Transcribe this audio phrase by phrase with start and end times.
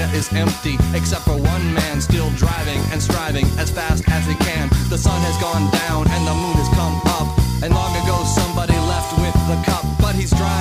[0.00, 4.34] arena is empty, except for one man still driving and striving as fast as he
[4.36, 4.68] can.
[4.88, 7.28] The sun has gone down and the moon has come up.
[7.62, 10.59] And long ago somebody left with the cup, but he's driving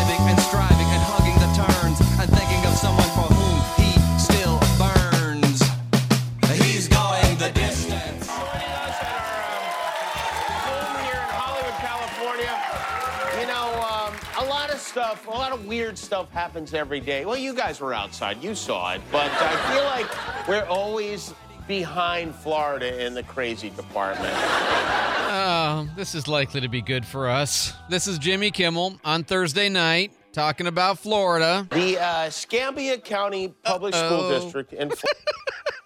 [15.10, 17.26] stuff, a lot of weird stuff happens every day.
[17.26, 21.34] Well, you guys were outside, you saw it, but I feel like we're always
[21.68, 24.34] behind Florida in the crazy department.
[24.36, 27.74] Oh, this is likely to be good for us.
[27.90, 31.68] This is Jimmy Kimmel on Thursday night talking about Florida.
[31.72, 34.42] The uh, Scambia County Public School Uh-oh.
[34.42, 34.96] District in Uh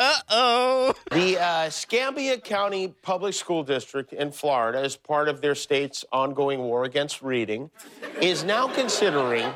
[0.00, 0.94] oh.
[1.10, 6.60] The uh, Scambia County Public School District in Florida, as part of their state's ongoing
[6.60, 7.70] war against reading,
[8.20, 9.52] is now considering,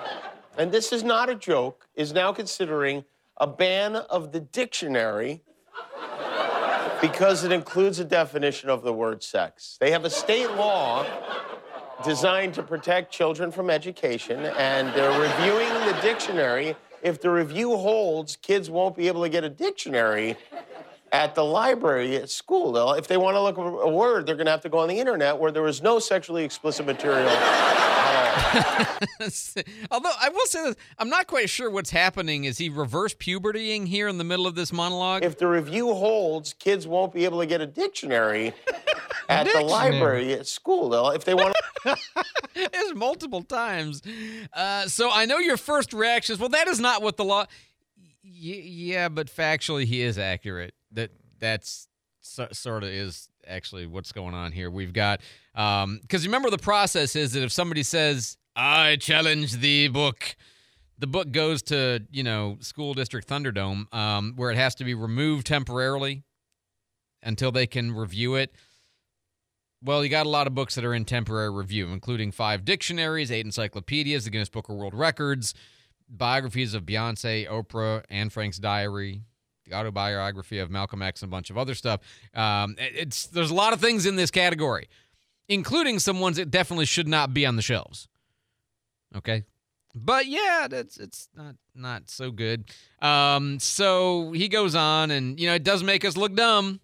[0.58, 3.04] and this is not a joke, is now considering
[3.38, 5.42] a ban of the dictionary
[7.00, 9.76] because it includes a definition of the word sex.
[9.80, 11.04] They have a state law
[12.04, 16.76] designed to protect children from education, and they're reviewing the dictionary.
[17.04, 20.36] If the review holds, kids won't be able to get a dictionary
[21.12, 22.72] at the library at school.
[22.72, 24.78] They'll, if they want to look for a word, they're going to have to go
[24.78, 27.28] on the internet where there is no sexually explicit material.
[29.90, 32.44] Although I will say this, I'm not quite sure what's happening.
[32.44, 35.24] Is he reverse pubertying here in the middle of this monologue?
[35.24, 38.52] If the review holds, kids won't be able to get a dictionary
[39.28, 40.88] at the library at school.
[40.88, 41.54] They'll, if they want
[41.84, 41.96] to.
[42.56, 44.00] It's multiple times.
[44.52, 47.46] Uh, so I know your first reaction is, well, that is not what the law.
[48.24, 50.74] Y- yeah, but factually, he is accurate.
[50.92, 51.10] That
[51.40, 51.88] that's
[52.20, 54.70] so, sort of is actually what's going on here.
[54.70, 55.20] We've got
[55.54, 60.36] because remember the process is that if somebody says I challenge the book,
[60.98, 64.94] the book goes to you know school district Thunderdome um, where it has to be
[64.94, 66.22] removed temporarily
[67.22, 68.54] until they can review it.
[69.82, 73.30] Well, you got a lot of books that are in temporary review, including five dictionaries,
[73.30, 75.52] eight encyclopedias, the Guinness Book of World Records,
[76.08, 79.24] biographies of Beyonce, Oprah, Anne Frank's diary,
[79.64, 82.00] the autobiography of Malcolm X, and a bunch of other stuff.
[82.34, 84.88] Um, it's there's a lot of things in this category,
[85.48, 88.08] including some ones that definitely should not be on the shelves.
[89.16, 89.44] Okay,
[89.94, 92.64] but yeah, that's it's not not so good.
[93.00, 96.80] Um, so he goes on, and you know it does make us look dumb.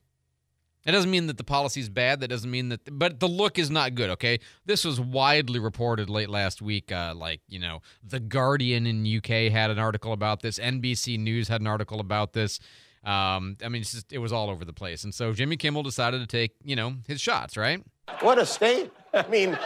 [0.84, 2.20] That doesn't mean that the policy is bad.
[2.20, 4.10] That doesn't mean that, but the look is not good.
[4.10, 6.90] Okay, this was widely reported late last week.
[6.90, 10.58] Uh, like you know, the Guardian in UK had an article about this.
[10.58, 12.60] NBC News had an article about this.
[13.04, 15.04] Um, I mean, just, it was all over the place.
[15.04, 17.56] And so Jimmy Kimmel decided to take you know his shots.
[17.56, 17.82] Right?
[18.20, 18.90] What a state.
[19.12, 19.58] I mean,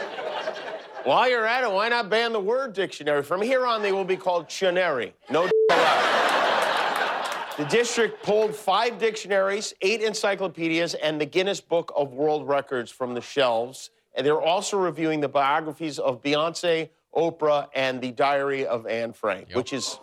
[1.04, 3.22] while you're at it, why not ban the word dictionary?
[3.22, 5.14] From here on, they will be called chunary.
[5.30, 5.48] No.
[7.56, 13.14] The district pulled five dictionaries, eight encyclopedias, and the Guinness Book of World Records from
[13.14, 13.90] the shelves.
[14.16, 19.52] And they're also reviewing the biographies of Beyonce, Oprah, and the Diary of Anne Frank,
[19.52, 20.00] which is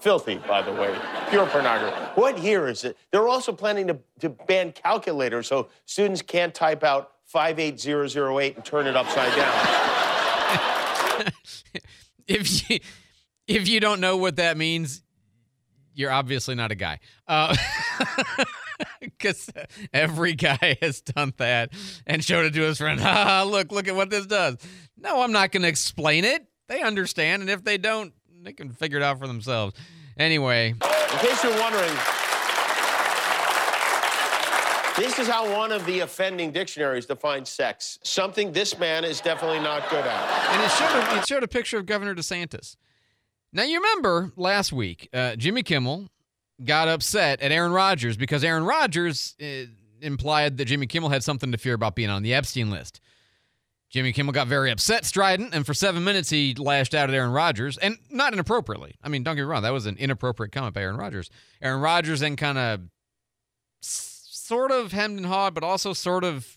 [0.00, 0.94] filthy, by the way.
[1.30, 1.96] Pure pornography.
[2.20, 2.98] What year is it?
[3.10, 8.86] They're also planning to, to ban calculators so students can't type out 58008 and turn
[8.86, 9.62] it upside down.
[12.26, 12.78] if you
[13.46, 15.02] if you don't know what that means,
[16.00, 16.98] you're obviously not a guy.
[17.28, 17.54] Uh,
[19.00, 19.50] because
[19.92, 21.70] every guy has done that
[22.06, 22.98] and showed it to his friend.
[23.00, 24.56] Ha, look, look at what this does.
[24.96, 26.46] No, I'm not going to explain it.
[26.68, 29.74] They understand, and if they don't, they can figure it out for themselves.
[30.16, 31.92] Anyway, In case you're wondering,
[34.96, 37.98] this is how one of the offending dictionaries defines sex.
[38.04, 40.54] Something this man is definitely not good at.
[40.54, 42.76] and it showed a, it showed a picture of Governor DeSantis.
[43.52, 46.08] Now you remember last week, uh, Jimmy Kimmel
[46.64, 49.66] got upset at Aaron Rodgers because Aaron Rodgers uh,
[50.00, 53.00] implied that Jimmy Kimmel had something to fear about being on the Epstein list.
[53.88, 57.32] Jimmy Kimmel got very upset, strident, and for seven minutes he lashed out at Aaron
[57.32, 58.94] Rodgers, and not inappropriately.
[59.02, 61.28] I mean, don't get me wrong, that was an inappropriate comment by Aaron Rodgers.
[61.60, 62.82] Aaron Rodgers then kind of
[63.80, 66.56] sort of hemmed and hawed, but also sort of,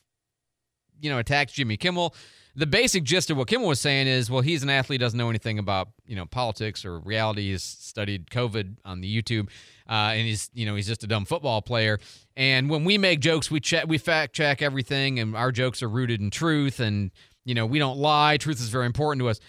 [1.01, 2.13] you know, attacked Jimmy Kimmel.
[2.55, 5.29] The basic gist of what Kimmel was saying is, well, he's an athlete, doesn't know
[5.29, 7.51] anything about you know politics or reality.
[7.51, 9.49] He's studied COVID on the YouTube,
[9.89, 11.99] uh, and he's you know he's just a dumb football player.
[12.35, 15.89] And when we make jokes, we check, we fact check everything, and our jokes are
[15.89, 17.11] rooted in truth, and
[17.43, 18.37] you know we don't lie.
[18.37, 19.39] Truth is very important to us.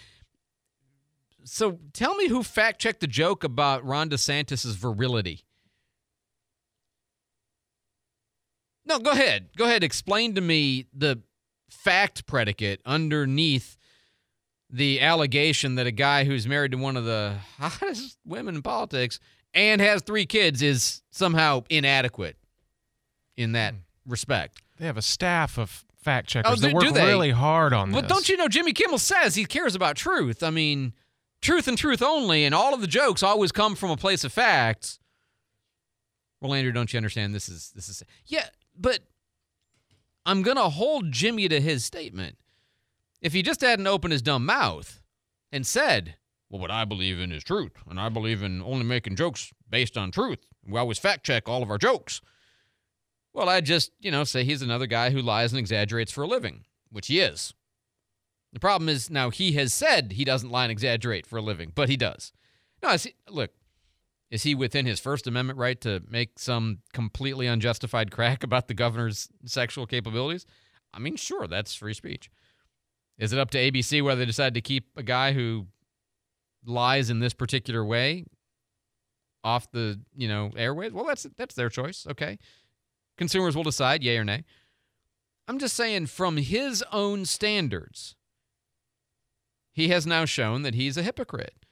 [1.44, 5.44] So tell me who fact checked the joke about Ron DeSantis's virility.
[8.86, 9.48] No, go ahead.
[9.56, 9.82] Go ahead.
[9.84, 11.22] Explain to me the
[11.74, 13.76] fact predicate underneath
[14.70, 19.20] the allegation that a guy who's married to one of the hottest women in politics
[19.52, 22.36] and has three kids is somehow inadequate
[23.36, 23.80] in that hmm.
[24.06, 24.60] respect.
[24.78, 27.06] They have a staff of fact checkers Oh, that work they?
[27.06, 28.00] really hard on this.
[28.00, 30.42] But don't you know Jimmy Kimmel says he cares about truth?
[30.42, 30.92] I mean,
[31.40, 34.32] truth and truth only, and all of the jokes always come from a place of
[34.32, 34.98] facts.
[36.40, 37.34] Well, Andrew, don't you understand?
[37.34, 38.46] This is this is yeah,
[38.76, 38.98] but
[40.26, 42.38] I'm gonna hold Jimmy to his statement.
[43.20, 45.00] If he just hadn't opened his dumb mouth
[45.52, 46.16] and said,
[46.48, 49.96] "Well, what I believe in is truth, and I believe in only making jokes based
[49.96, 50.46] on truth.
[50.64, 52.20] We always fact check all of our jokes."
[53.32, 56.28] Well, I'd just, you know, say he's another guy who lies and exaggerates for a
[56.28, 57.52] living, which he is.
[58.52, 61.72] The problem is now he has said he doesn't lie and exaggerate for a living,
[61.74, 62.32] but he does.
[62.80, 63.50] No, I see, look,
[64.34, 68.74] is he within his First Amendment right to make some completely unjustified crack about the
[68.74, 70.44] governor's sexual capabilities?
[70.92, 72.32] I mean, sure, that's free speech.
[73.16, 75.68] Is it up to ABC whether they decide to keep a guy who
[76.66, 78.24] lies in this particular way
[79.44, 80.92] off the, you know, airways?
[80.92, 82.04] Well, that's that's their choice.
[82.10, 82.40] Okay.
[83.16, 84.42] Consumers will decide, yay or nay.
[85.46, 88.16] I'm just saying, from his own standards,
[89.72, 91.63] he has now shown that he's a hypocrite.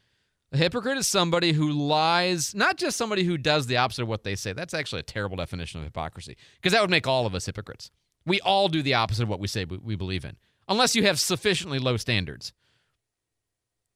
[0.52, 4.22] A hypocrite is somebody who lies, not just somebody who does the opposite of what
[4.22, 4.52] they say.
[4.52, 7.90] That's actually a terrible definition of hypocrisy because that would make all of us hypocrites.
[8.26, 10.36] We all do the opposite of what we say we believe in,
[10.68, 12.52] unless you have sufficiently low standards.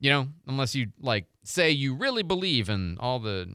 [0.00, 3.55] You know, unless you like say you really believe in all the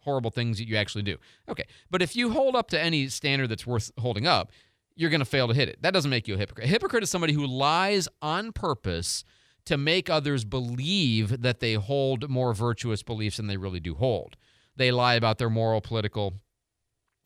[0.00, 1.16] horrible things that you actually do.
[1.48, 1.64] Okay.
[1.90, 4.50] But if you hold up to any standard that's worth holding up,
[4.96, 5.82] you're going to fail to hit it.
[5.82, 6.66] That doesn't make you a hypocrite.
[6.66, 9.24] A hypocrite is somebody who lies on purpose
[9.68, 14.34] to make others believe that they hold more virtuous beliefs than they really do hold.
[14.76, 16.32] They lie about their moral, political,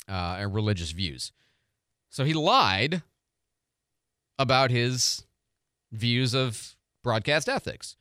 [0.08, 1.30] uh, and religious views.
[2.10, 3.02] So he lied
[4.40, 5.24] about his
[5.92, 6.74] views of
[7.04, 7.96] broadcast ethics.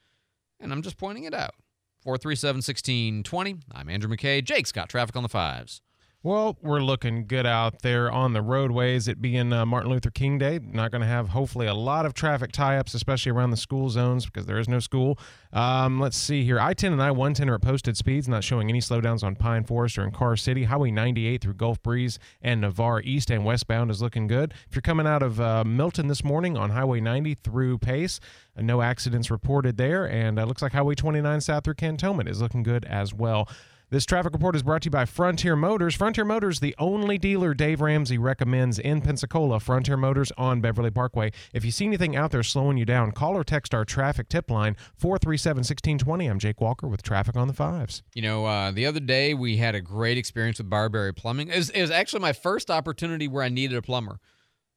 [0.59, 1.53] And I'm just pointing it out.
[2.01, 3.57] 437 1620.
[3.71, 4.43] I'm Andrew McKay.
[4.43, 5.81] Jake's got traffic on the fives.
[6.23, 9.07] Well, we're looking good out there on the roadways.
[9.07, 12.13] It being uh, Martin Luther King Day, not going to have hopefully a lot of
[12.13, 15.17] traffic tie-ups, especially around the school zones because there is no school.
[15.51, 16.59] Um, let's see here.
[16.59, 20.03] I-10 and I-110 are at posted speeds, not showing any slowdowns on Pine Forest or
[20.03, 20.65] in Car City.
[20.65, 24.53] Highway 98 through Gulf Breeze and Navarre East and westbound is looking good.
[24.69, 28.19] If you're coming out of uh, Milton this morning on Highway 90 through Pace,
[28.55, 32.43] uh, no accidents reported there, and uh, looks like Highway 29 south through Cantonment is
[32.43, 33.49] looking good as well.
[33.91, 35.95] This traffic report is brought to you by Frontier Motors.
[35.95, 39.59] Frontier Motors, the only dealer Dave Ramsey recommends in Pensacola.
[39.59, 41.33] Frontier Motors on Beverly Parkway.
[41.51, 44.49] If you see anything out there slowing you down, call or text our traffic tip
[44.49, 46.25] line 437 1620.
[46.25, 48.01] I'm Jake Walker with traffic on the fives.
[48.15, 51.49] You know, uh, the other day we had a great experience with Barberry Plumbing.
[51.49, 54.21] It was, it was actually my first opportunity where I needed a plumber.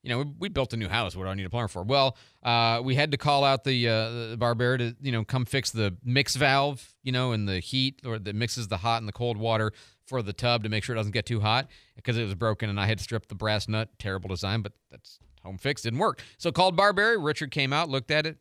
[0.05, 1.17] You know, we, we built a new house.
[1.17, 1.83] What do I need a plumber for?
[1.83, 5.47] Well, uh, we had to call out the, uh, the Barberry to, you know, come
[5.47, 9.09] fix the mix valve, you know, and the heat or that mixes the hot and
[9.09, 9.73] the cold water
[10.07, 12.69] for the tub to make sure it doesn't get too hot because it was broken
[12.69, 13.89] and I had to strip the brass nut.
[13.99, 15.81] Terrible design, but that's home fix.
[15.81, 16.21] Didn't work.
[16.37, 17.17] So called Barberry.
[17.17, 18.37] Richard came out, looked at it,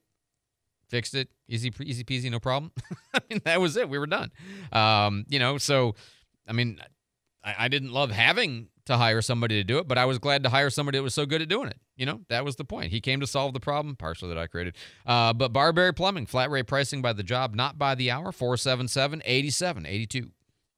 [0.89, 1.29] fixed it.
[1.47, 2.73] Easy, easy peasy, no problem.
[3.13, 3.87] I mean, that was it.
[3.87, 4.31] We were done.
[4.73, 5.95] Um, you know, so
[6.45, 6.81] I mean,
[7.41, 10.43] I, I didn't love having to hire somebody to do it, but I was glad
[10.43, 11.77] to hire somebody that was so good at doing it.
[11.95, 12.91] You know, that was the point.
[12.91, 14.75] He came to solve the problem, partially that I created.
[15.05, 18.31] Uh, but Barberry Plumbing, flat rate pricing by the job, not by the hour.
[18.31, 20.31] 477 8782.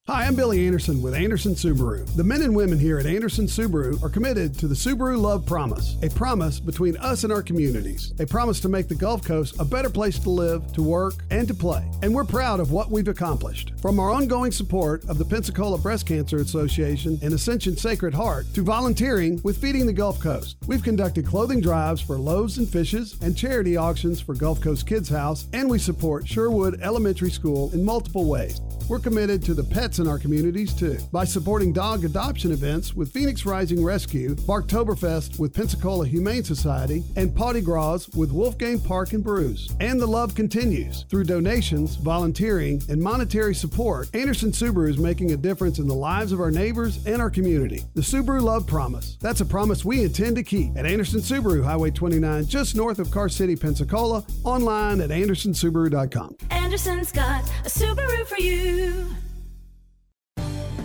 [0.08, 2.06] Hi, I'm Billy Anderson with Anderson Subaru.
[2.14, 5.96] The men and women here at Anderson Subaru are committed to the Subaru Love Promise,
[6.00, 9.64] a promise between us and our communities, a promise to make the Gulf Coast a
[9.64, 11.90] better place to live, to work, and to play.
[12.02, 13.72] And we're proud of what we've accomplished.
[13.82, 18.62] From our ongoing support of the Pensacola Breast Cancer Association and Ascension Sacred Heart to
[18.62, 23.36] volunteering with Feeding the Gulf Coast, we've conducted clothing drives for loaves and fishes and
[23.36, 28.26] charity auctions for Gulf Coast Kids House, and we support Sherwood Elementary School in multiple
[28.26, 28.60] ways.
[28.88, 30.98] We're committed to the pets in our communities too.
[31.12, 37.34] By supporting dog adoption events with Phoenix Rising Rescue, Barktoberfest with Pensacola Humane Society, and
[37.34, 39.74] Potty Gras with Wolfgang Park and Brews.
[39.80, 41.04] And the love continues.
[41.10, 46.32] Through donations, volunteering, and monetary support, Anderson Subaru is making a difference in the lives
[46.32, 47.82] of our neighbors and our community.
[47.94, 49.16] The Subaru Love Promise.
[49.20, 53.10] That's a promise we intend to keep at Anderson Subaru, Highway 29, just north of
[53.10, 56.36] Car City, Pensacola, online at andersonsubaru.com.
[56.50, 58.75] Anderson's got a Subaru for you.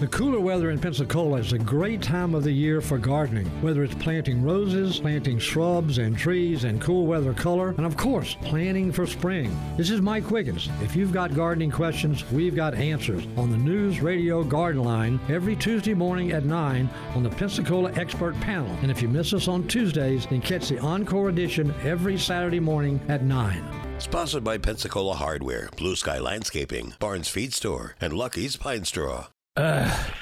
[0.01, 3.83] The cooler weather in Pensacola is a great time of the year for gardening, whether
[3.83, 8.91] it's planting roses, planting shrubs and trees and cool weather color, and of course, planning
[8.91, 9.55] for spring.
[9.77, 10.69] This is Mike Wiggins.
[10.81, 15.55] If you've got gardening questions, we've got answers on the News Radio Garden Line every
[15.55, 18.75] Tuesday morning at 9 on the Pensacola Expert Panel.
[18.81, 22.99] And if you miss us on Tuesdays, then catch the encore edition every Saturday morning
[23.07, 23.80] at 9.
[24.01, 29.27] Sponsored by Pensacola Hardware, Blue Sky Landscaping, Barnes Feed Store, and Lucky's Pine Straw.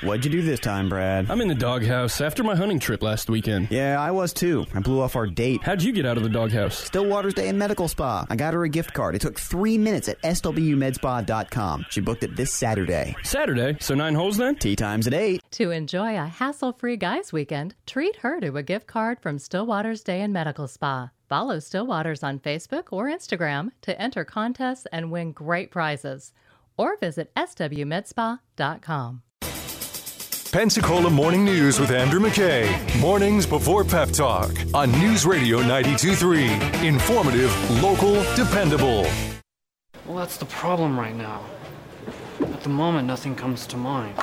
[0.03, 1.31] What'd you do this time, Brad?
[1.31, 3.69] I'm in the doghouse after my hunting trip last weekend.
[3.71, 4.65] Yeah, I was too.
[4.75, 5.63] I blew off our date.
[5.63, 6.77] How'd you get out of the doghouse?
[6.77, 8.25] Stillwater's Day and Medical Spa.
[8.29, 9.15] I got her a gift card.
[9.15, 11.85] It took three minutes at swmedspa.com.
[11.89, 13.15] She booked it this Saturday.
[13.23, 14.57] Saturday, so nine holes then?
[14.57, 15.41] Tea times at 8.
[15.51, 20.03] To enjoy a hassle free guys' weekend, treat her to a gift card from Stillwater's
[20.03, 21.11] Day and Medical Spa.
[21.29, 26.33] Follow Stillwater's on Facebook or Instagram to enter contests and win great prizes.
[26.75, 29.21] Or visit swmedspa.com.
[30.51, 32.99] Pensacola Morning News with Andrew McKay.
[32.99, 36.83] Mornings before Pep Talk on News Radio 92.3.
[36.83, 39.05] Informative, local, dependable.
[40.07, 41.45] Well, that's the problem right now.
[42.41, 44.17] At the moment, nothing comes to mind.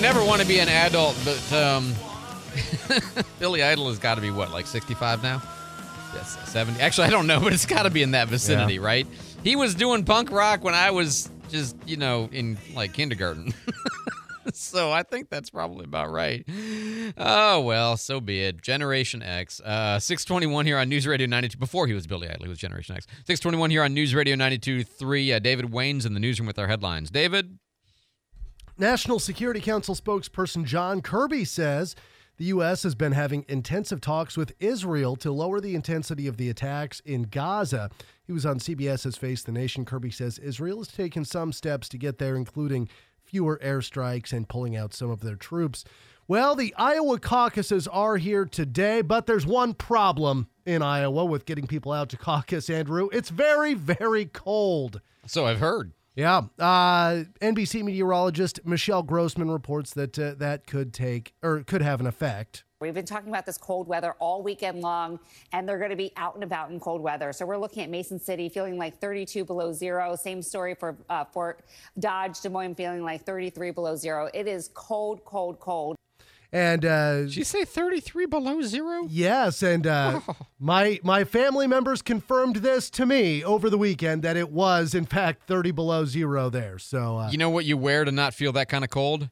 [0.00, 1.94] Never want to be an adult, but um,
[3.38, 5.42] Billy Idol has got to be what, like 65 now?
[6.14, 6.80] Yes, 70.
[6.80, 8.80] Actually, I don't know, but it's got to be in that vicinity, Yeah.
[8.80, 9.06] right?
[9.44, 13.54] He was doing punk rock when I was just, you know, in like kindergarten.
[14.52, 16.44] so I think that's probably about right.
[17.16, 18.60] Oh, well, so be it.
[18.60, 19.60] Generation X.
[19.60, 21.56] Uh, 621 here on News Radio 92.
[21.58, 23.06] Before he was Billy Idol, he was Generation X.
[23.26, 25.36] 621 here on News Radio 92.3.
[25.36, 27.10] Uh, David Wayne's in the newsroom with our headlines.
[27.10, 27.58] David?
[28.80, 31.94] National Security Council spokesperson John Kirby says
[32.38, 32.82] the U.S.
[32.82, 37.24] has been having intensive talks with Israel to lower the intensity of the attacks in
[37.24, 37.90] Gaza.
[38.26, 39.84] He was on CBS's Face the Nation.
[39.84, 42.88] Kirby says Israel has taken some steps to get there, including
[43.22, 45.84] fewer airstrikes and pulling out some of their troops.
[46.26, 51.66] Well, the Iowa caucuses are here today, but there's one problem in Iowa with getting
[51.66, 53.10] people out to caucus, Andrew.
[53.12, 55.02] It's very, very cold.
[55.26, 55.92] So I've heard.
[56.16, 56.42] Yeah.
[56.58, 62.06] Uh, NBC meteorologist Michelle Grossman reports that uh, that could take or could have an
[62.06, 62.64] effect.
[62.80, 65.20] We've been talking about this cold weather all weekend long,
[65.52, 67.30] and they're going to be out and about in cold weather.
[67.34, 70.16] So we're looking at Mason City feeling like 32 below zero.
[70.16, 71.60] Same story for uh, Fort
[71.98, 74.30] Dodge, Des Moines feeling like 33 below zero.
[74.32, 75.96] It is cold, cold, cold.
[76.52, 79.06] And uh, Did you say 33 below zero?
[79.08, 80.20] yes, and uh,
[80.58, 85.06] my my family members confirmed this to me over the weekend that it was in
[85.06, 86.78] fact 30 below zero there.
[86.78, 89.30] So uh, You know what you wear to not feel that kind of cold?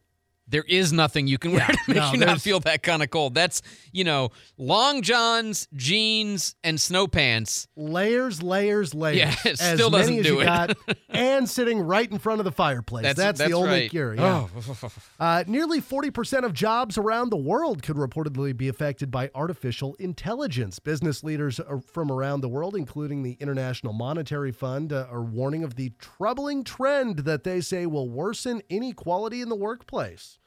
[0.51, 3.11] There is nothing you can wear to make no, you not feel that kind of
[3.11, 3.35] cold.
[3.35, 3.61] That's,
[3.93, 7.69] you know, long johns, jeans, and snow pants.
[7.77, 9.19] layers, layers, layers.
[9.19, 10.45] Yeah, it as still many doesn't as do you it.
[10.45, 10.77] got,
[11.11, 13.03] and sitting right in front of the fireplace.
[13.05, 13.91] That's- That's, that's the only right.
[13.91, 14.15] cure.
[14.15, 14.49] Yeah.
[14.53, 14.91] Oh.
[15.21, 20.79] Uh, nearly 40% of jobs around the world could reportedly be affected by artificial intelligence.
[20.79, 25.75] Business leaders from around the world, including the International Monetary Fund, uh, are warning of
[25.75, 30.38] the troubling trend that they say will worsen inequality in the workplace.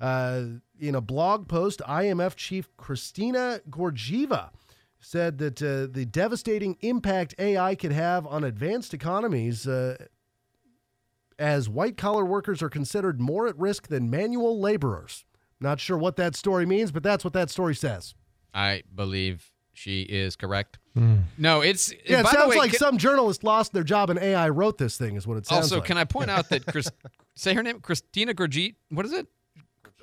[0.00, 0.42] Uh,
[0.80, 4.50] in a blog post, IMF chief Christina Gorgieva
[5.00, 9.96] said that uh, the devastating impact AI could have on advanced economies uh,
[11.38, 15.24] as white collar workers are considered more at risk than manual laborers.
[15.60, 18.14] Not sure what that story means, but that's what that story says.
[18.52, 20.78] I believe she is correct.
[21.36, 24.10] No, it's Yeah, it by the sounds way, like can- some journalist lost their job
[24.10, 25.84] and AI wrote this thing, is what it sounds Also, like.
[25.86, 26.88] can I point out that Chris,
[27.34, 28.76] say her name, Christina Gorgit.
[28.90, 29.26] What is it?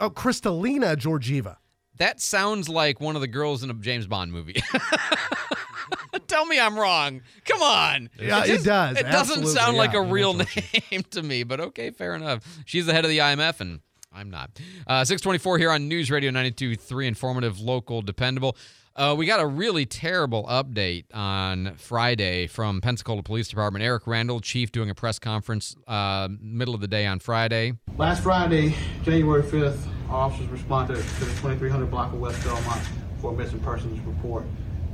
[0.01, 1.57] Oh, Kristalina Georgieva.
[1.97, 4.61] That sounds like one of the girls in a James Bond movie.
[6.27, 7.21] Tell me I'm wrong.
[7.45, 8.09] Come on.
[8.19, 8.97] Yeah, it just- does.
[8.97, 12.43] It doesn't sound like a real name to me, but okay, fair enough.
[12.65, 13.81] She's the head of the IMF, and
[14.13, 14.49] I'm not.
[14.87, 18.57] Uh, 624 here on News Radio 92.3, informative, local, dependable.
[18.95, 23.83] Uh, we got a really terrible update on Friday from Pensacola Police Department.
[23.83, 27.73] Eric Randall, chief, doing a press conference uh, middle of the day on Friday.
[27.97, 29.79] Last Friday, January 5th,
[30.09, 32.81] officers responded to the 2300 block of West Belmont
[33.21, 34.43] for a missing persons report.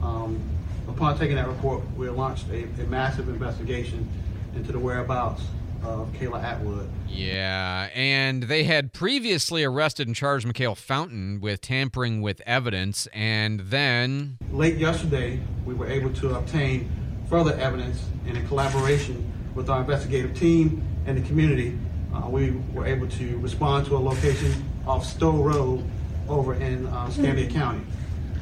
[0.04, 0.40] Um,
[0.88, 4.08] upon taking that report, we launched a, a massive investigation
[4.56, 5.42] into the whereabouts
[5.88, 6.90] of Kayla Atwood.
[7.08, 13.62] Yeah, and they had previously arrested and charged Mikhail Fountain with tampering with evidence, and
[13.62, 16.92] then Late yesterday, we were able to obtain
[17.30, 21.78] further evidence, and in collaboration with our investigative team and the community,
[22.14, 24.54] uh, we were able to respond to a location
[24.86, 25.84] off Stowe Road
[26.28, 27.82] over in uh, Escambia County.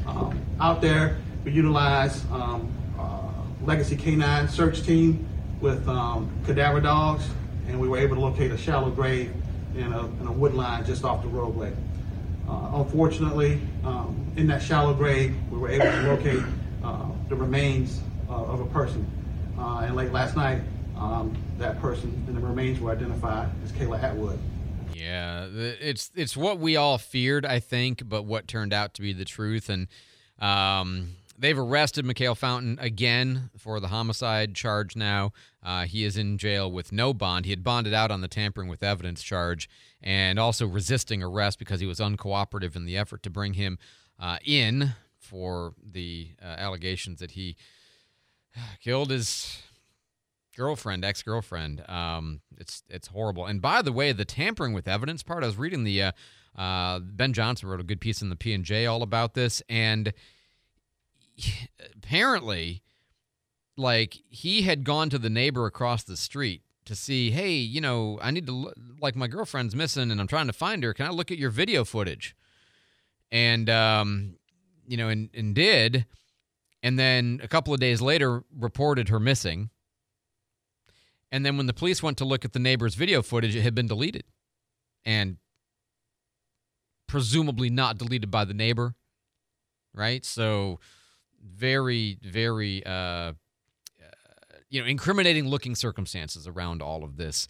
[0.07, 3.21] Um, out there, we utilized um, uh,
[3.63, 5.27] Legacy K9 search team
[5.61, 7.27] with um, cadaver dogs,
[7.67, 9.33] and we were able to locate a shallow grave
[9.75, 11.73] in a, in a wood line just off the roadway.
[12.47, 16.43] Uh, unfortunately, um, in that shallow grave, we were able to locate
[16.83, 19.05] uh, the remains uh, of a person.
[19.57, 20.61] Uh, and late last night,
[20.97, 24.39] um, that person and the remains were identified as Kayla Atwood.
[24.93, 29.11] Yeah, it's it's what we all feared, I think, but what turned out to be
[29.11, 29.69] the truth.
[29.69, 29.87] And
[30.39, 34.95] um, they've arrested Mikhail Fountain again for the homicide charge.
[34.95, 35.31] Now
[35.63, 37.45] uh, he is in jail with no bond.
[37.45, 39.69] He had bonded out on the tampering with evidence charge
[40.01, 43.77] and also resisting arrest because he was uncooperative in the effort to bring him
[44.19, 47.55] uh, in for the uh, allegations that he
[48.79, 49.61] killed his
[50.55, 51.83] girlfriend, ex girlfriend.
[51.89, 53.45] Um, it's it's horrible.
[53.45, 56.11] And by the way, the tampering with evidence part, I was reading the uh,
[56.55, 59.61] uh, Ben Johnson wrote a good piece in the P and J all about this,
[59.67, 60.13] and
[61.95, 62.81] apparently,
[63.77, 68.19] like he had gone to the neighbor across the street to see, hey, you know,
[68.21, 70.93] I need to like my girlfriend's missing, and I'm trying to find her.
[70.93, 72.35] Can I look at your video footage?
[73.31, 74.35] And um,
[74.87, 76.05] you know, and and did.
[76.83, 79.71] And then a couple of days later, reported her missing.
[81.31, 83.73] And then when the police went to look at the neighbor's video footage, it had
[83.73, 84.23] been deleted.
[85.03, 85.37] And
[87.07, 88.93] presumably not deleted by the neighbor.
[89.95, 90.23] Right?
[90.23, 90.79] So
[91.45, 93.33] very, very uh, uh
[94.69, 97.47] you know, incriminating looking circumstances around all of this.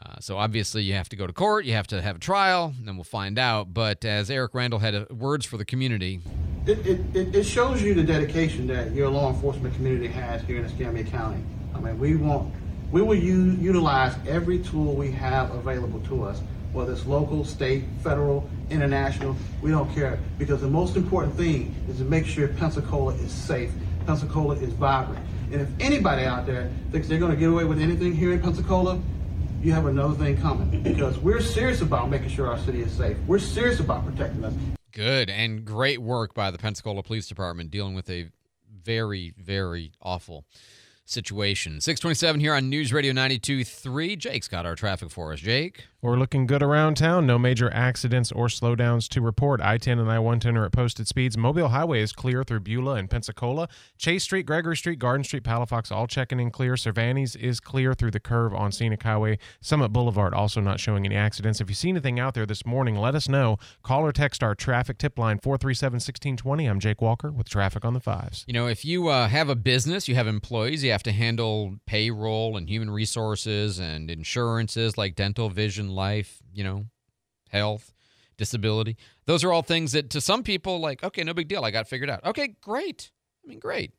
[0.00, 2.72] Uh, so obviously you have to go to court, you have to have a trial,
[2.78, 3.74] and then we'll find out.
[3.74, 6.20] But as Eric Randall had uh, words for the community,
[6.66, 10.64] It, it, it, shows you the dedication that your law enforcement community has here in
[10.64, 11.42] Escambia County.
[11.74, 12.54] I mean, we want,
[12.90, 16.40] we will utilize every tool we have available to us,
[16.72, 20.18] whether it's local, state, federal, international, we don't care.
[20.38, 23.70] Because the most important thing is to make sure Pensacola is safe,
[24.06, 25.24] Pensacola is vibrant.
[25.52, 28.40] And if anybody out there thinks they're going to get away with anything here in
[28.40, 29.00] Pensacola,
[29.62, 30.82] you have another thing coming.
[30.82, 33.16] Because we're serious about making sure our city is safe.
[33.26, 34.54] We're serious about protecting us.
[34.92, 38.28] Good and great work by the Pensacola Police Department dealing with a
[38.82, 40.44] very, very awful
[41.12, 41.80] situation.
[41.80, 44.18] 627 here on News Radio 92.3.
[44.18, 45.40] Jake's got our traffic for us.
[45.40, 45.86] Jake?
[46.04, 47.28] We're looking good around town.
[47.28, 49.60] No major accidents or slowdowns to report.
[49.60, 51.38] I 10 and I 110 are at posted speeds.
[51.38, 53.68] Mobile Highway is clear through Beulah and Pensacola.
[53.98, 56.76] Chase Street, Gregory Street, Garden Street, Palafox all checking in clear.
[56.76, 59.38] Cervantes is clear through the curve on Scenic Highway.
[59.60, 61.60] Summit Boulevard also not showing any accidents.
[61.60, 63.58] If you see anything out there this morning, let us know.
[63.84, 66.66] Call or text our traffic tip line 437 1620.
[66.66, 68.42] I'm Jake Walker with traffic on the fives.
[68.48, 71.76] You know, if you uh, have a business, you have employees, you have to handle
[71.86, 76.86] payroll and human resources and insurances like dental, vision, life, you know,
[77.50, 77.92] health,
[78.36, 78.96] disability.
[79.26, 81.64] Those are all things that to some people, like, okay, no big deal.
[81.64, 82.24] I got figured out.
[82.24, 83.10] Okay, great.
[83.44, 83.92] I mean, great.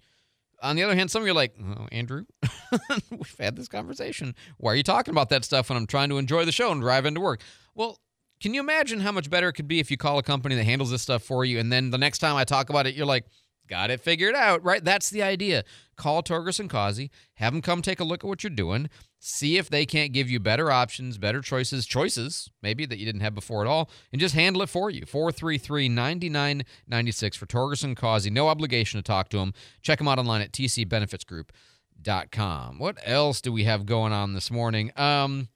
[0.62, 2.26] On the other hand, some of you are like, oh, Andrew,
[3.12, 4.34] we've had this conversation.
[4.58, 6.80] Why are you talking about that stuff when I'm trying to enjoy the show and
[6.80, 7.42] drive into work?
[7.76, 8.00] Well,
[8.40, 10.64] can you imagine how much better it could be if you call a company that
[10.64, 13.06] handles this stuff for you and then the next time I talk about it, you're
[13.06, 13.26] like,
[13.68, 14.84] got it figured out, right?
[14.84, 15.64] That's the idea.
[15.96, 19.70] Call Torgerson Causey, have them come take a look at what you're doing, see if
[19.70, 23.62] they can't give you better options, better choices, choices maybe that you didn't have before
[23.62, 25.06] at all, and just handle it for you.
[25.06, 28.30] 433 9996 for Torgerson Causey.
[28.30, 29.54] No obligation to talk to them.
[29.82, 32.80] Check them out online at tcbenefitsgroup.com.
[32.80, 34.92] What else do we have going on this morning?
[34.98, 35.50] Um,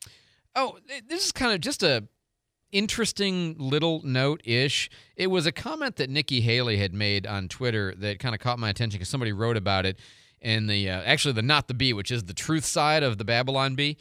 [0.55, 2.07] oh, this is kind of just a
[2.71, 4.89] interesting little note ish.
[5.15, 8.59] It was a comment that Nikki Haley had made on Twitter that kind of caught
[8.59, 9.99] my attention because somebody wrote about it
[10.41, 13.25] in the uh, actually the Not the Bee, which is the truth side of the
[13.25, 13.97] Babylon Bee.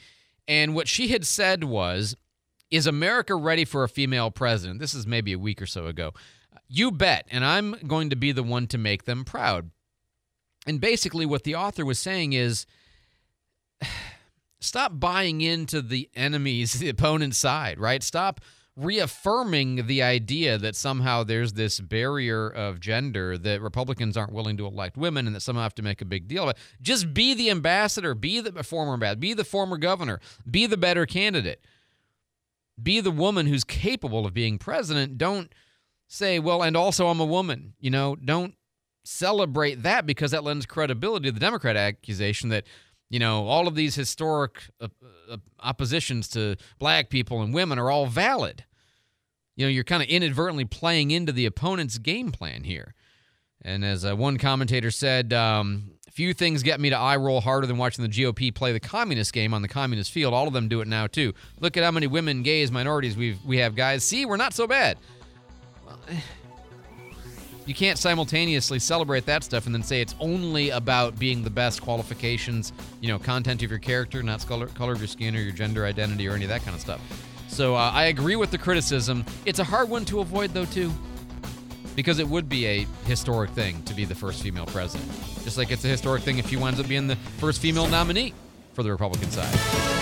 [0.49, 2.17] And what she had said was,
[2.71, 4.81] Is America ready for a female president?
[4.81, 6.13] This is maybe a week or so ago.
[6.69, 7.27] You bet.
[7.31, 9.71] And I'm going to be the one to make them proud.
[10.67, 12.67] And basically, what the author was saying is,
[14.67, 18.03] stop buying into the enemy's, the opponent's side, right?
[18.03, 18.41] Stop
[18.77, 24.67] reaffirming the idea that somehow there's this barrier of gender that Republicans aren't willing to
[24.67, 26.59] elect women and that somehow have to make a big deal of it.
[26.83, 31.07] Just be the ambassador, be the former ambassador, be the former governor, be the better
[31.07, 31.65] candidate,
[32.81, 35.17] be the woman who's capable of being president.
[35.17, 35.51] Don't
[36.07, 37.73] say, well, and also I'm a woman.
[37.81, 38.55] You know, don't
[39.05, 42.65] celebrate that because that lends credibility to the Democrat accusation that
[43.09, 44.89] you know, all of these historic uh,
[45.31, 48.65] uh, oppositions to black people and women are all valid.
[49.57, 52.95] You know, you're kind of inadvertently playing into the opponent's game plan here.
[53.63, 57.67] And as uh, one commentator said, um, few things get me to eye roll harder
[57.67, 60.33] than watching the GOP play the communist game on the communist field.
[60.33, 61.35] All of them do it now too.
[61.61, 64.03] Look at how many women, gays, minorities we've we have, guys.
[64.03, 64.97] See, we're not so bad.
[65.85, 65.99] Well,
[67.67, 71.83] you can't simultaneously celebrate that stuff and then say it's only about being the best
[71.83, 75.53] qualifications, you know, content of your character, not color, color of your skin or your
[75.53, 77.01] gender identity or any of that kind of stuff.
[77.49, 79.25] So uh, I agree with the criticism.
[79.45, 80.93] It's a hard one to avoid, though, too,
[81.97, 85.11] because it would be a historic thing to be the first female president.
[85.43, 88.33] Just like it's a historic thing if she winds up being the first female nominee
[88.75, 89.96] for the Republican side.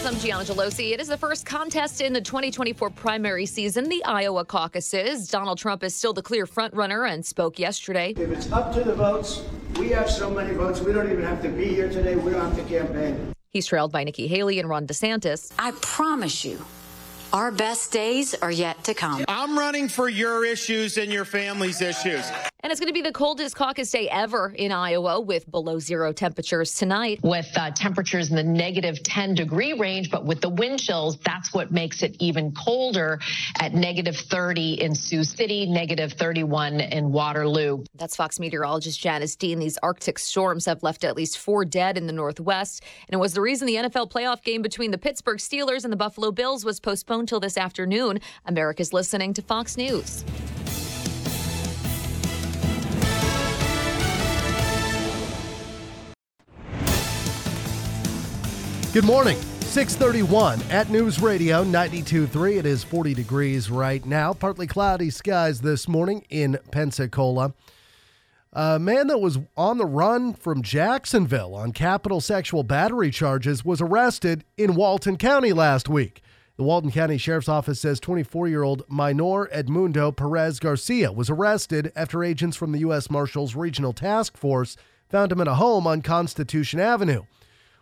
[0.00, 0.06] News.
[0.06, 0.92] I'm Gianna Gelosi.
[0.92, 5.28] It is the first contest in the 2024 primary season, the Iowa caucuses.
[5.28, 8.14] Donald Trump is still the clear frontrunner and spoke yesterday.
[8.16, 9.42] If it's up to the votes,
[9.78, 12.16] we have so many votes, we don't even have to be here today.
[12.16, 13.32] We don't have to campaign.
[13.50, 15.52] He's trailed by Nikki Haley and Ron DeSantis.
[15.58, 16.64] I promise you,
[17.32, 19.24] our best days are yet to come.
[19.28, 22.30] I'm running for your issues and your family's issues.
[22.62, 26.12] And it's going to be the coldest caucus day ever in Iowa with below zero
[26.12, 27.20] temperatures tonight.
[27.22, 31.54] With uh, temperatures in the negative 10 degree range, but with the wind chills, that's
[31.54, 33.18] what makes it even colder
[33.58, 37.82] at negative 30 in Sioux City, negative 31 in Waterloo.
[37.94, 39.58] That's Fox meteorologist Janice Dean.
[39.58, 42.82] These Arctic storms have left at least four dead in the Northwest.
[43.08, 45.96] And it was the reason the NFL playoff game between the Pittsburgh Steelers and the
[45.96, 48.20] Buffalo Bills was postponed till this afternoon.
[48.46, 50.24] America's listening to Fox News.
[58.92, 59.38] Good morning.
[59.60, 62.56] 631 at News Radio 92.3.
[62.58, 64.32] It is 40 degrees right now.
[64.32, 67.54] Partly cloudy skies this morning in Pensacola.
[68.52, 73.80] A man that was on the run from Jacksonville on capital sexual battery charges was
[73.80, 76.20] arrested in Walton County last week.
[76.60, 81.90] The Walton County Sheriff's Office says 24 year old Minor Edmundo Perez Garcia was arrested
[81.96, 83.08] after agents from the U.S.
[83.08, 84.76] Marshals Regional Task Force
[85.08, 87.22] found him in a home on Constitution Avenue.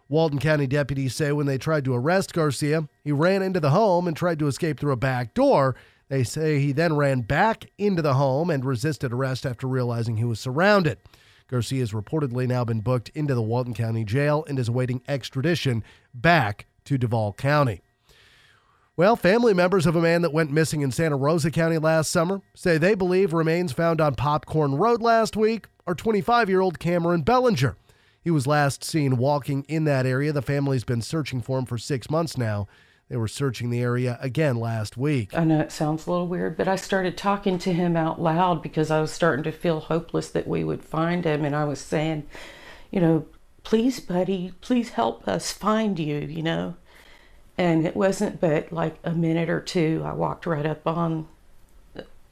[0.09, 4.07] Walton County deputies say when they tried to arrest Garcia, he ran into the home
[4.07, 5.75] and tried to escape through a back door.
[6.09, 10.25] They say he then ran back into the home and resisted arrest after realizing he
[10.25, 10.99] was surrounded.
[11.49, 15.83] Garcia has reportedly now been booked into the Walton County Jail and is awaiting extradition
[16.15, 17.83] back to Duval County.
[18.99, 22.43] Well, family members of a man that went missing in Santa Rosa County last summer
[22.53, 27.23] say they believe remains found on Popcorn Road last week are 25 year old Cameron
[27.23, 27.77] Bellinger.
[28.21, 30.33] He was last seen walking in that area.
[30.33, 32.67] The family's been searching for him for six months now.
[33.09, 35.31] They were searching the area again last week.
[35.33, 38.65] I know it sounds a little weird, but I started talking to him out loud
[38.65, 41.45] because I was starting to feel hopeless that we would find him.
[41.45, 42.27] And I was saying,
[42.91, 43.27] you know,
[43.63, 46.75] please, buddy, please help us find you, you know.
[47.59, 51.27] And it wasn't but like a minute or two, I walked right up on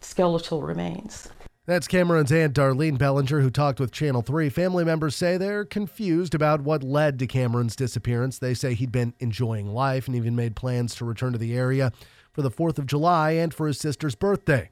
[0.00, 1.28] skeletal remains.
[1.66, 4.48] That's Cameron's aunt Darlene Bellinger, who talked with Channel 3.
[4.50, 8.38] Family members say they're confused about what led to Cameron's disappearance.
[8.38, 11.90] They say he'd been enjoying life and even made plans to return to the area
[12.32, 14.70] for the 4th of July and for his sister's birthday.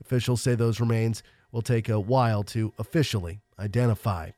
[0.00, 4.30] Officials say those remains will take a while to officially identify.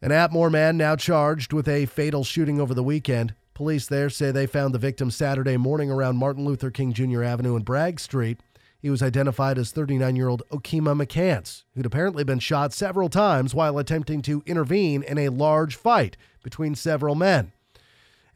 [0.00, 3.34] An Atmore man now charged with a fatal shooting over the weekend.
[3.58, 7.24] Police there say they found the victim Saturday morning around Martin Luther King Jr.
[7.24, 8.38] Avenue and Bragg Street.
[8.78, 13.56] He was identified as 39 year old Okima McCants, who'd apparently been shot several times
[13.56, 17.50] while attempting to intervene in a large fight between several men.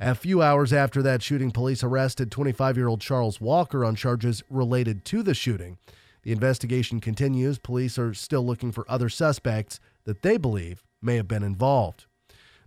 [0.01, 4.43] A few hours after that shooting, police arrested 25 year old Charles Walker on charges
[4.51, 5.79] related to the shooting.
[6.25, 7.61] The investigation continues.
[7.61, 12.07] Police are still looking for other suspects that they believe may have been involved.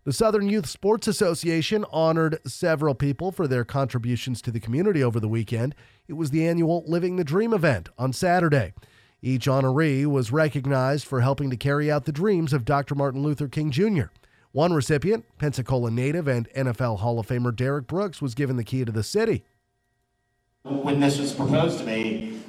[0.05, 5.19] The Southern Youth Sports Association honored several people for their contributions to the community over
[5.19, 5.73] the weekend.
[6.07, 8.73] It was the annual Living the Dream event on Saturday.
[9.23, 12.93] Each honoree was recognized for helping to carry out the dreams of Dr.
[12.93, 14.11] Martin Luther King Jr.
[14.51, 18.85] One recipient, Pensacola native and NFL Hall of Famer Derrick Brooks, was given the key
[18.85, 19.43] to the city.
[20.61, 22.41] When this was proposed to me,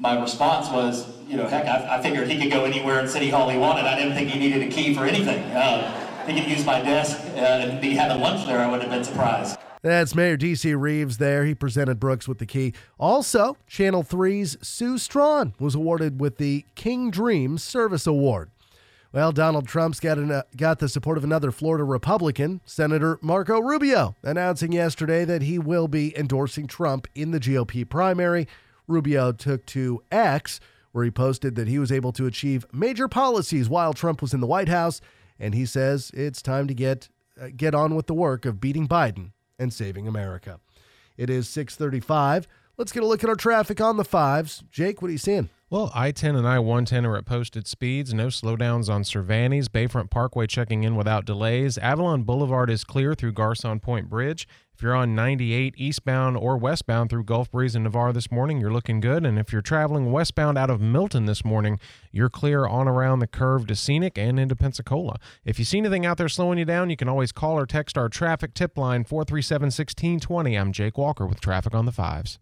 [0.00, 3.30] my response was, you know, heck, I, I figured he could go anywhere in City
[3.30, 3.84] Hall he wanted.
[3.84, 5.44] I didn't think he needed a key for anything.
[5.52, 8.60] Uh, he could use my desk uh, and be having lunch there.
[8.60, 9.58] I would have been surprised.
[9.82, 10.74] That's Mayor D.C.
[10.74, 11.44] Reeves there.
[11.44, 12.72] He presented Brooks with the key.
[12.98, 18.50] Also, Channel 3's Sue Straughn was awarded with the King Dream Service Award.
[19.12, 23.60] Well, Donald Trump's got, an, uh, got the support of another Florida Republican, Senator Marco
[23.60, 28.48] Rubio, announcing yesterday that he will be endorsing Trump in the GOP primary.
[28.88, 30.60] Rubio took to X,
[30.92, 34.40] where he posted that he was able to achieve major policies while Trump was in
[34.40, 35.00] the White House,
[35.38, 37.08] and he says it's time to get
[37.40, 40.60] uh, get on with the work of beating Biden and saving America.
[41.16, 42.46] It is 635.
[42.76, 44.62] Let's get a look at our traffic on the fives.
[44.70, 45.48] Jake, what are you seeing?
[45.68, 48.14] Well, I 10 and I 110 are at posted speeds.
[48.14, 49.66] No slowdowns on Cervantes.
[49.68, 51.76] Bayfront Parkway checking in without delays.
[51.78, 54.46] Avalon Boulevard is clear through Garcon Point Bridge.
[54.72, 58.72] If you're on 98 eastbound or westbound through Gulf Breeze and Navarre this morning, you're
[58.72, 59.26] looking good.
[59.26, 61.80] And if you're traveling westbound out of Milton this morning,
[62.12, 65.18] you're clear on around the curve to Scenic and into Pensacola.
[65.44, 67.98] If you see anything out there slowing you down, you can always call or text
[67.98, 70.54] our traffic tip line 437 1620.
[70.54, 72.38] I'm Jake Walker with Traffic on the Fives.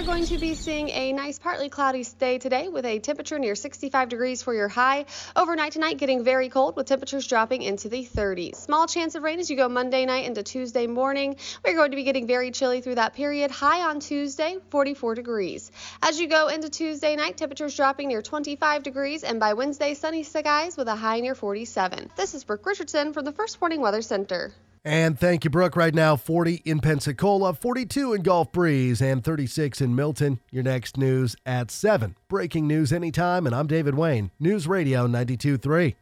[0.00, 3.54] Are going to be seeing a nice partly cloudy day today with a temperature near
[3.54, 5.04] 65 degrees for your high.
[5.36, 8.56] Overnight tonight getting very cold with temperatures dropping into the 30s.
[8.56, 11.36] Small chance of rain as you go Monday night into Tuesday morning.
[11.62, 13.50] We're going to be getting very chilly through that period.
[13.50, 15.70] High on Tuesday, 44 degrees.
[16.00, 20.22] As you go into Tuesday night, temperatures dropping near 25 degrees and by Wednesday sunny
[20.22, 22.10] skies with a high near 47.
[22.16, 24.50] This is Brooke Richardson from the First Warning Weather Center.
[24.84, 25.76] And thank you, Brooke.
[25.76, 30.40] Right now, 40 in Pensacola, 42 in Gulf Breeze, and 36 in Milton.
[30.50, 32.16] Your next news at 7.
[32.28, 35.94] Breaking news anytime, and I'm David Wayne, News Radio 92.3.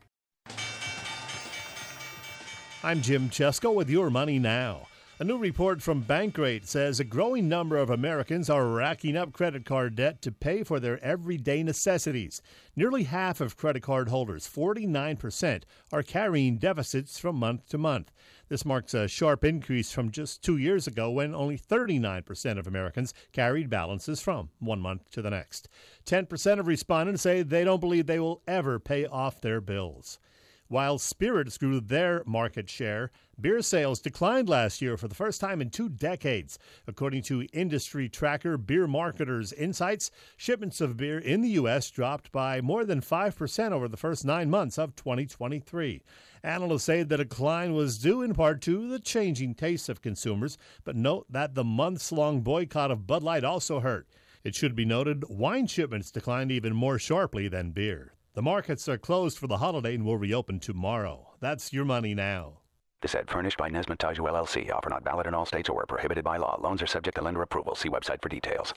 [2.84, 4.87] I'm Jim Chesko with Your Money Now.
[5.20, 9.64] A new report from Bankrate says a growing number of Americans are racking up credit
[9.64, 12.40] card debt to pay for their everyday necessities.
[12.76, 18.12] Nearly half of credit card holders, 49%, are carrying deficits from month to month.
[18.48, 23.12] This marks a sharp increase from just two years ago when only 39% of Americans
[23.32, 25.68] carried balances from one month to the next.
[26.06, 30.20] 10% of respondents say they don't believe they will ever pay off their bills.
[30.70, 35.62] While spirits grew their market share, beer sales declined last year for the first time
[35.62, 36.58] in two decades.
[36.86, 41.90] According to industry tracker Beer Marketers Insights, shipments of beer in the U.S.
[41.90, 46.02] dropped by more than 5% over the first nine months of 2023.
[46.42, 50.94] Analysts say the decline was due in part to the changing tastes of consumers, but
[50.94, 54.06] note that the months long boycott of Bud Light also hurt.
[54.44, 58.12] It should be noted wine shipments declined even more sharply than beer.
[58.34, 61.34] The markets are closed for the holiday and will reopen tomorrow.
[61.40, 62.58] That's your money now.
[63.00, 64.72] This ad furnished by Nesmith Taju LLC.
[64.72, 66.58] Offer not valid in all states or where prohibited by law.
[66.60, 67.76] Loans are subject to lender approval.
[67.76, 68.74] See website for details.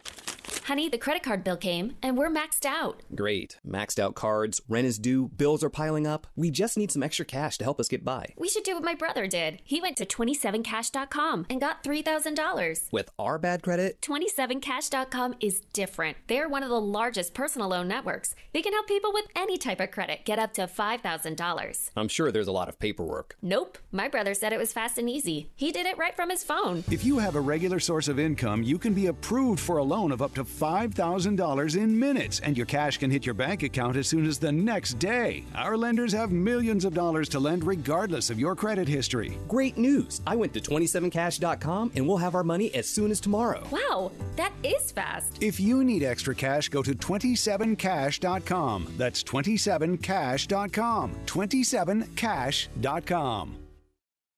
[0.65, 3.01] Honey, the credit card bill came and we're maxed out.
[3.15, 3.59] Great.
[3.67, 6.27] Maxed out cards, rent is due, bills are piling up.
[6.35, 8.35] We just need some extra cash to help us get by.
[8.37, 9.59] We should do what my brother did.
[9.63, 12.91] He went to 27cash.com and got $3,000.
[12.91, 14.01] With our bad credit?
[14.01, 16.17] 27cash.com is different.
[16.27, 18.35] They're one of the largest personal loan networks.
[18.53, 21.89] They can help people with any type of credit get up to $5,000.
[21.95, 23.35] I'm sure there's a lot of paperwork.
[23.41, 23.79] Nope.
[23.91, 25.49] My brother said it was fast and easy.
[25.55, 26.83] He did it right from his phone.
[26.91, 30.11] If you have a regular source of income, you can be approved for a loan
[30.11, 34.07] of up to $5,000 in minutes, and your cash can hit your bank account as
[34.07, 35.43] soon as the next day.
[35.55, 39.37] Our lenders have millions of dollars to lend regardless of your credit history.
[39.47, 40.21] Great news!
[40.27, 43.63] I went to 27cash.com and we'll have our money as soon as tomorrow.
[43.71, 45.41] Wow, that is fast.
[45.41, 48.93] If you need extra cash, go to 27cash.com.
[48.97, 51.15] That's 27cash.com.
[51.25, 53.60] 27cash.com.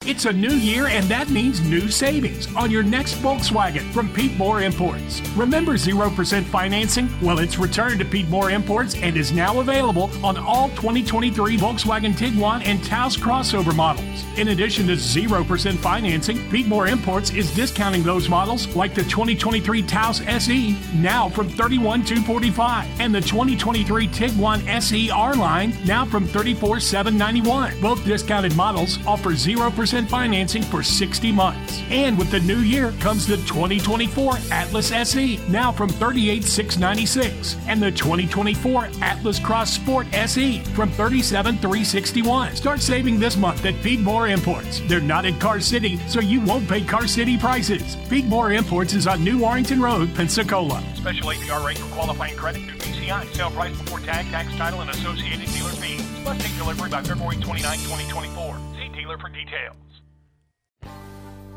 [0.06, 4.36] It's a new year, and that means new savings on your next Volkswagen from Pete
[4.38, 5.22] Moore Imports.
[5.30, 7.10] Remember 0% financing?
[7.22, 12.12] Well, it's returned to Pete Moore Imports and is now available on all 2023 Volkswagen
[12.12, 14.26] Tiguan and Taos crossover models.
[14.36, 19.84] In addition to 0% financing, Pete Moore Imports is discounting those models like the 2023
[19.84, 27.80] Taos SE now from 31245 and the 2023 Tiguan SE R line now from 34791.
[27.80, 31.82] Both discounted models offer 0% financing for 60 months.
[31.90, 37.92] And with the new year comes the 2024 Atlas SE, now from 38696, and the
[37.92, 42.56] 2024 Atlas Cross Sport SE from 37361.
[42.56, 44.82] Start saving this month at Pete Moore Imports.
[44.88, 47.96] They're not in Car City, so you won't pay Car City prices.
[48.10, 50.84] Pete Moore Imports is on New Warrington Road, Pensacola.
[50.96, 53.34] Special APR rate for qualifying credit through BCI.
[53.36, 56.02] Sale price before tag, tax, title, and associated dealer fees.
[56.24, 58.58] Must take delivery by February 29, 2024.
[58.78, 59.83] See dealer for details.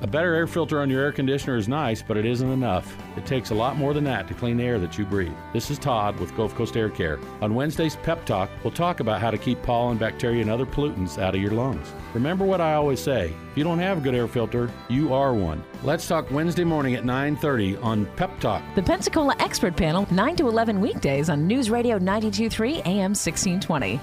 [0.02, 2.94] A better air filter on your air conditioner is nice, but it isn't enough.
[3.16, 5.32] It takes a lot more than that to clean the air that you breathe.
[5.54, 7.18] This is Todd with Gulf Coast Air Care.
[7.40, 11.18] On Wednesday's Pep Talk, we'll talk about how to keep pollen, bacteria, and other pollutants
[11.18, 11.90] out of your lungs.
[12.12, 15.32] Remember what I always say, if you don't have a good air filter, you are
[15.32, 15.64] one.
[15.82, 18.62] Let's talk Wednesday morning at 9:30 on Pep Talk.
[18.74, 23.98] The Pensacola Expert Panel, 9 to 11 weekdays on News Radio 923 AM 1620.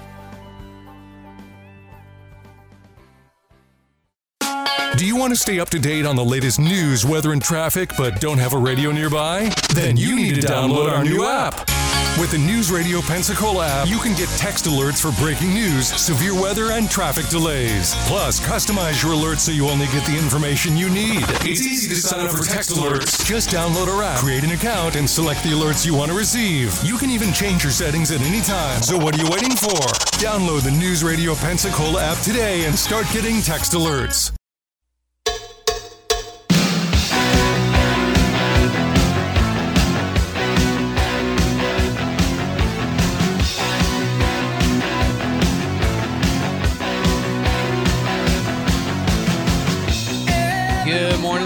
[4.96, 7.90] Do you want to stay up to date on the latest news, weather, and traffic,
[7.98, 9.50] but don't have a radio nearby?
[9.74, 11.68] Then you need to download our new app.
[12.20, 16.32] With the News Radio Pensacola app, you can get text alerts for breaking news, severe
[16.32, 17.92] weather, and traffic delays.
[18.06, 21.24] Plus, customize your alerts so you only get the information you need.
[21.42, 23.26] It's easy to sign up for text alerts.
[23.26, 26.72] Just download our app, create an account, and select the alerts you want to receive.
[26.84, 28.80] You can even change your settings at any time.
[28.80, 29.80] So what are you waiting for?
[30.22, 34.30] Download the News Radio Pensacola app today and start getting text alerts.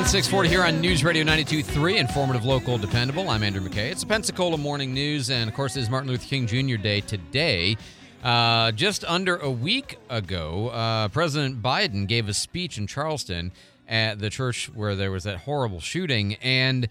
[0.08, 3.28] Good 640 here on News Radio 92.3, informative, local, dependable.
[3.28, 3.90] I'm Andrew McKay.
[3.90, 6.82] It's the Pensacola Morning News, and of course, it is Martin Luther King Jr.
[6.82, 7.76] Day today.
[8.24, 13.52] Uh, just under a week ago, uh, President Biden gave a speech in Charleston
[13.86, 16.88] at the church where there was that horrible shooting, and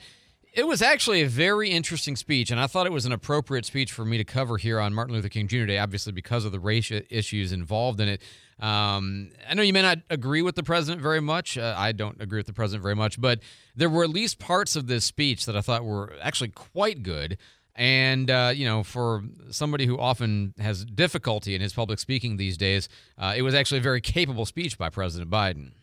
[0.54, 3.92] it was actually a very interesting speech, and I thought it was an appropriate speech
[3.92, 5.66] for me to cover here on Martin Luther King Jr.
[5.66, 8.22] Day, obviously because of the race issues involved in it.
[8.60, 11.58] Um, I know you may not agree with the president very much.
[11.58, 13.39] Uh, I don't agree with the president very much, but
[13.76, 17.38] there were at least parts of this speech that I thought were actually quite good.
[17.76, 22.58] And, uh, you know, for somebody who often has difficulty in his public speaking these
[22.58, 22.89] days,
[23.20, 25.74] uh, it was actually a very capable speech by President Biden.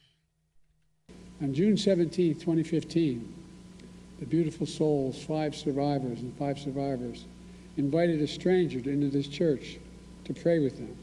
[1.40, 3.32] On June 17, 2015,
[4.18, 7.26] the beautiful souls, five survivors and five survivors,
[7.76, 9.78] invited a stranger into this church
[10.24, 10.96] to pray with them.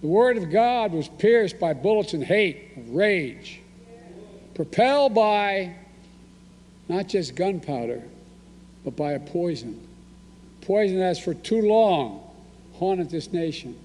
[0.00, 3.60] The Word of God was pierced by bullets and hate, of rage,
[4.54, 5.74] propelled by
[6.88, 8.02] not just gunpowder,
[8.84, 9.86] but by a poison.
[10.60, 12.22] Poison that has for too long
[12.74, 13.76] haunted this nation.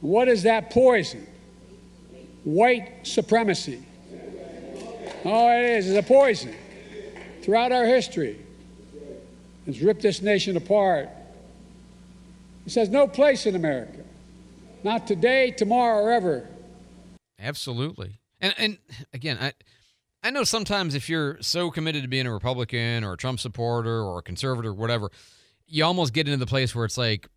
[0.00, 1.26] What is that poison?
[2.44, 3.82] White supremacy.
[5.24, 5.90] Oh, it is.
[5.90, 6.54] It's a poison.
[7.42, 8.38] Throughout our history,
[9.66, 11.08] it's ripped this nation apart.
[12.66, 14.01] It has no place in America.
[14.84, 16.48] Not today, tomorrow, or ever.
[17.38, 18.20] Absolutely.
[18.40, 18.78] And and
[19.12, 19.52] again, I
[20.22, 24.02] I know sometimes if you're so committed to being a Republican or a Trump supporter
[24.02, 25.10] or a conservative or whatever,
[25.66, 27.28] you almost get into the place where it's like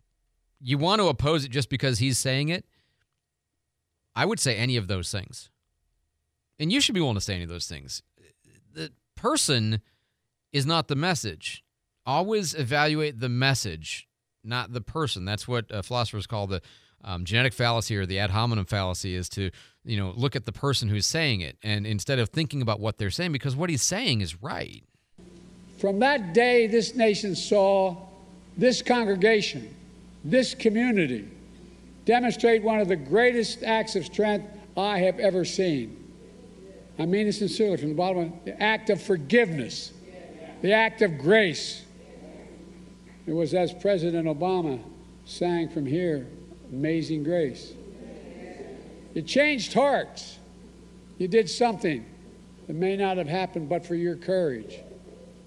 [0.62, 2.66] you want to oppose it just because he's saying it.
[4.16, 5.50] I would say any of those things.
[6.58, 8.02] And you should be willing to say any of those things.
[8.74, 9.82] The person
[10.54, 11.64] is not the message.
[12.06, 14.08] Always evaluate the message,
[14.44, 15.26] not the person.
[15.26, 16.62] That's what uh, philosophers call the
[17.04, 19.52] um, genetic fallacy or the ad hominem fallacy is to
[19.84, 22.98] you know look at the person who's saying it and instead of thinking about what
[22.98, 24.84] they're saying because what he's saying is right
[25.78, 27.98] From that day, this nation saw
[28.58, 29.76] this congregation,
[30.24, 31.28] this community,
[32.06, 36.02] demonstrate one of the greatest acts of strength I have ever seen.
[36.98, 39.92] I mean it sincerely from the bottom of the act of forgiveness,
[40.62, 41.84] the act of grace.
[43.28, 44.80] It was as President Obama
[45.26, 46.28] sang from here
[46.72, 47.74] Amazing Grace.
[49.14, 50.40] You changed hearts.
[51.18, 52.06] You did something
[52.68, 54.80] that may not have happened but for your courage.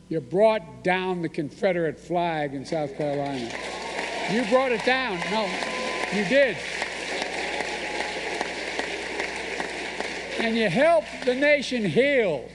[0.09, 3.51] You brought down the Confederate flag in South Carolina.
[4.33, 5.19] You brought it down.
[5.31, 5.47] No,
[6.15, 6.57] you did.
[10.41, 12.49] And you helped the nation heal.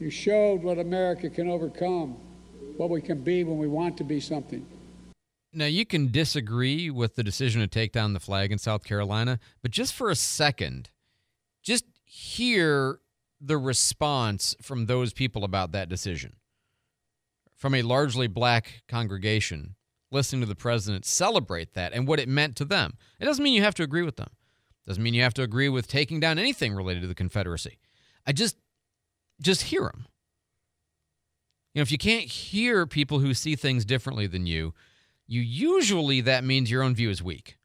[0.00, 2.16] You showed what America can overcome,
[2.76, 4.66] what we can be when we want to be something.
[5.54, 9.38] Now, you can disagree with the decision to take down the flag in South Carolina,
[9.60, 10.90] but just for a second,
[11.62, 13.00] just hear
[13.40, 16.36] the response from those people about that decision.
[17.54, 19.74] From a largely black congregation
[20.12, 22.96] listening to the president celebrate that and what it meant to them.
[23.18, 24.28] It doesn't mean you have to agree with them.
[24.30, 27.78] it Doesn't mean you have to agree with taking down anything related to the Confederacy.
[28.26, 28.56] I just
[29.40, 30.06] just hear them.
[31.74, 34.74] You know, if you can't hear people who see things differently than you,
[35.32, 37.56] you usually that means your own view is weak.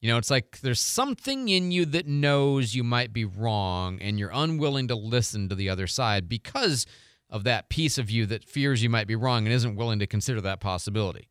[0.00, 4.20] You know, it's like there's something in you that knows you might be wrong and
[4.20, 6.86] you're unwilling to listen to the other side because
[7.28, 10.06] of that piece of you that fears you might be wrong and isn't willing to
[10.06, 11.28] consider that possibility.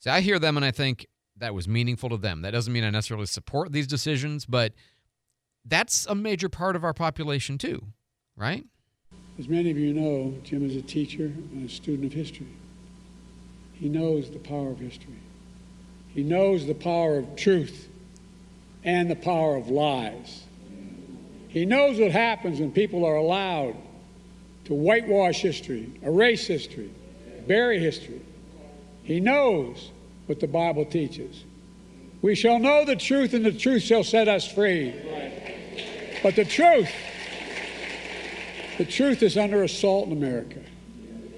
[0.00, 2.40] See, I hear them and I think that was meaningful to them.
[2.40, 4.72] That doesn't mean I necessarily support these decisions, but
[5.66, 7.82] that's a major part of our population too,
[8.34, 8.64] right?
[9.38, 12.48] As many of you know, Jim is a teacher and a student of history.
[13.78, 15.14] He knows the power of history.
[16.08, 17.88] He knows the power of truth
[18.82, 20.42] and the power of lies.
[21.48, 23.76] He knows what happens when people are allowed
[24.64, 26.90] to whitewash history, erase history,
[27.46, 28.20] bury history.
[29.04, 29.90] He knows
[30.26, 31.44] what the Bible teaches.
[32.20, 34.92] We shall know the truth, and the truth shall set us free.
[36.22, 36.90] But the truth,
[38.76, 40.60] the truth is under assault in America.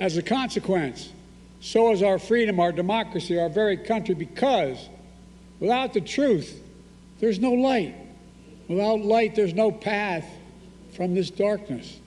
[0.01, 1.12] As a consequence,
[1.61, 4.89] so is our freedom, our democracy, our very country, because
[5.59, 6.63] without the truth,
[7.21, 7.95] there's no light.
[8.69, 10.25] Without light, there's no path
[10.95, 12.01] from this darkness.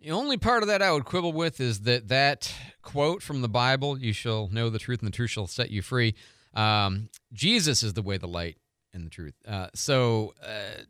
[0.00, 3.48] The only part of that I would quibble with is that that quote from the
[3.48, 6.14] Bible, "You shall know the truth, and the truth shall set you free."
[6.54, 8.58] Um, Jesus is the way, the light,
[8.92, 9.34] and the truth.
[9.46, 10.82] Uh, so uh,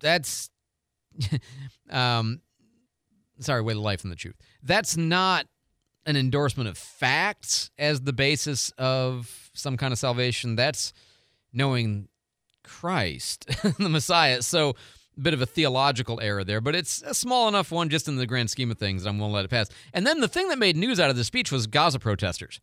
[0.00, 0.50] that's,
[1.90, 2.40] um,
[3.40, 4.36] sorry, way, the life, and the truth.
[4.62, 5.46] That's not
[6.06, 10.56] an endorsement of facts as the basis of some kind of salvation.
[10.56, 10.92] That's
[11.52, 12.08] knowing
[12.64, 13.46] Christ,
[13.78, 14.42] the Messiah.
[14.42, 14.74] So,
[15.16, 18.16] a bit of a theological error there, but it's a small enough one just in
[18.16, 19.68] the grand scheme of things that I'm going to let it pass.
[19.92, 22.60] And then the thing that made news out of the speech was Gaza protesters.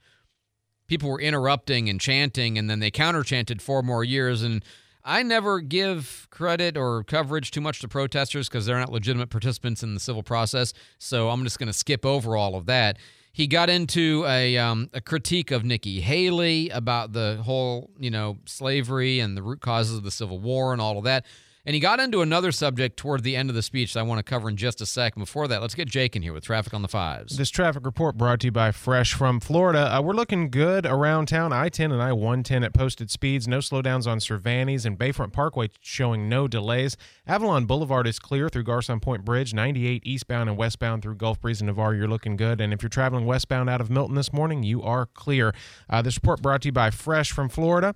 [0.88, 4.42] People were interrupting and chanting, and then they counter chanted four more years.
[4.42, 4.66] And
[5.04, 9.84] I never give credit or coverage too much to protesters because they're not legitimate participants
[9.84, 10.74] in the civil process.
[10.98, 12.98] So I'm just going to skip over all of that
[13.40, 18.38] he got into a um, a critique of Nikki Haley about the whole you know
[18.44, 21.26] slavery and the root causes of the Civil War and all of that.
[21.66, 24.20] And he got into another subject toward the end of the speech that I want
[24.20, 25.22] to cover in just a second.
[25.22, 27.38] Before that, let's get Jake in here with traffic on the fives.
[27.38, 29.94] This traffic report brought to you by Fresh from Florida.
[29.94, 31.52] Uh, we're looking good around town.
[31.52, 33.48] I 10 and I 110 at posted speeds.
[33.48, 36.96] No slowdowns on Cervantes and Bayfront Parkway showing no delays.
[37.28, 39.54] Avalon Boulevard is clear through Garcon Point Bridge.
[39.54, 41.94] 98 eastbound and westbound through Gulf Breeze and Navarre.
[41.94, 42.62] You're looking good.
[42.62, 45.54] And if you're traveling westbound out of Milton this morning, you are clear.
[45.90, 47.94] Uh, this report brought to you by Fresh from Florida.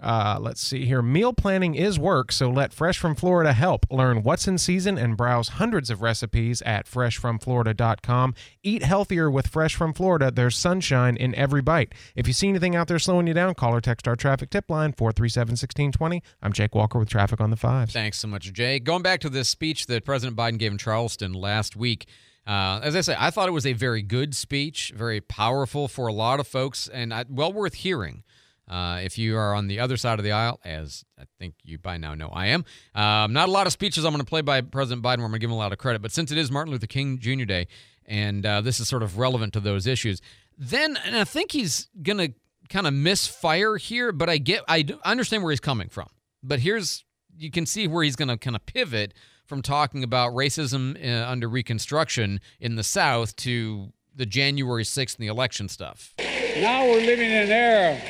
[0.00, 1.02] Uh, let's see here.
[1.02, 3.84] Meal planning is work, so let Fresh from Florida help.
[3.90, 8.34] Learn what's in season and browse hundreds of recipes at freshfromflorida.com.
[8.62, 10.30] Eat healthier with Fresh from Florida.
[10.30, 11.92] There's sunshine in every bite.
[12.14, 14.70] If you see anything out there slowing you down, call or text our traffic tip
[14.70, 16.22] line 437 1620.
[16.42, 17.92] I'm Jake Walker with Traffic on the Fives.
[17.92, 18.78] Thanks so much, Jay.
[18.78, 22.06] Going back to this speech that President Biden gave in Charleston last week.
[22.46, 26.06] Uh, as I say, I thought it was a very good speech, very powerful for
[26.06, 28.22] a lot of folks, and I, well worth hearing.
[28.68, 31.78] Uh, if you are on the other side of the aisle, as I think you
[31.78, 32.64] by now know I am,
[32.94, 35.30] um, not a lot of speeches I'm going to play by President Biden where I'm
[35.30, 37.18] going to give him a lot of credit, but since it is Martin Luther King
[37.18, 37.44] Jr.
[37.44, 37.66] Day
[38.04, 40.20] and uh, this is sort of relevant to those issues,
[40.56, 42.34] then and I think he's going to
[42.68, 46.08] kind of misfire here, but I get, I understand where he's coming from.
[46.42, 47.04] But here's,
[47.36, 49.14] you can see where he's going to kind of pivot
[49.46, 55.24] from talking about racism uh, under Reconstruction in the South to the January 6th and
[55.24, 56.14] the election stuff.
[56.18, 58.00] Now we're living in an era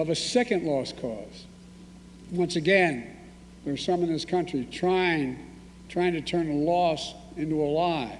[0.00, 1.44] of a second lost cause.
[2.30, 3.16] Once again,
[3.64, 5.38] there are some in this country trying,
[5.90, 8.18] trying to turn a loss into a lie.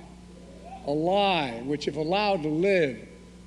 [0.86, 2.98] A lie which, if allowed to live,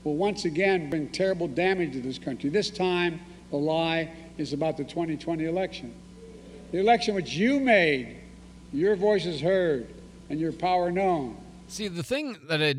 [0.03, 2.49] will once again bring terrible damage to this country.
[2.49, 3.19] This time,
[3.51, 5.93] the lie is about the 2020 election.
[6.71, 8.17] The election which you made,
[8.71, 9.93] your voices heard,
[10.31, 11.37] and your power known.
[11.67, 12.77] See, the thing that I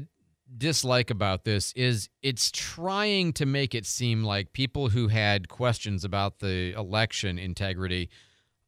[0.56, 6.04] dislike about this is it's trying to make it seem like people who had questions
[6.04, 8.08] about the election integrity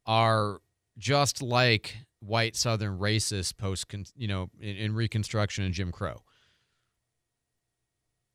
[0.06, 0.60] are
[0.98, 6.22] just like white southern racists post you know in, in, reconstruction and jim crow.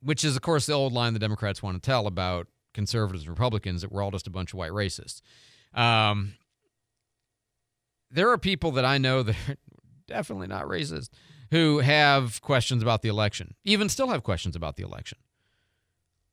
[0.02, 3.32] Which is of course the old line the democrats want to tell about conservatives and
[3.32, 5.22] republicans that we're all just a bunch of white racists.
[5.74, 6.36] Um,
[8.10, 9.56] there are people that i know that are
[10.08, 11.10] definitely not racist
[11.52, 15.18] who have questions about the election, even still have questions about the election.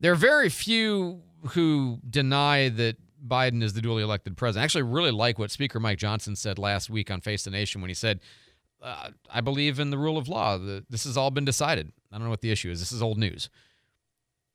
[0.01, 2.97] There are very few who deny that
[3.27, 4.63] Biden is the duly elected president.
[4.63, 7.81] I actually really like what Speaker Mike Johnson said last week on Face the Nation
[7.81, 8.21] when he said,
[8.81, 10.57] uh, I believe in the rule of law.
[10.57, 11.93] The, this has all been decided.
[12.13, 12.79] I don't know what the issue is.
[12.79, 13.51] This is old news.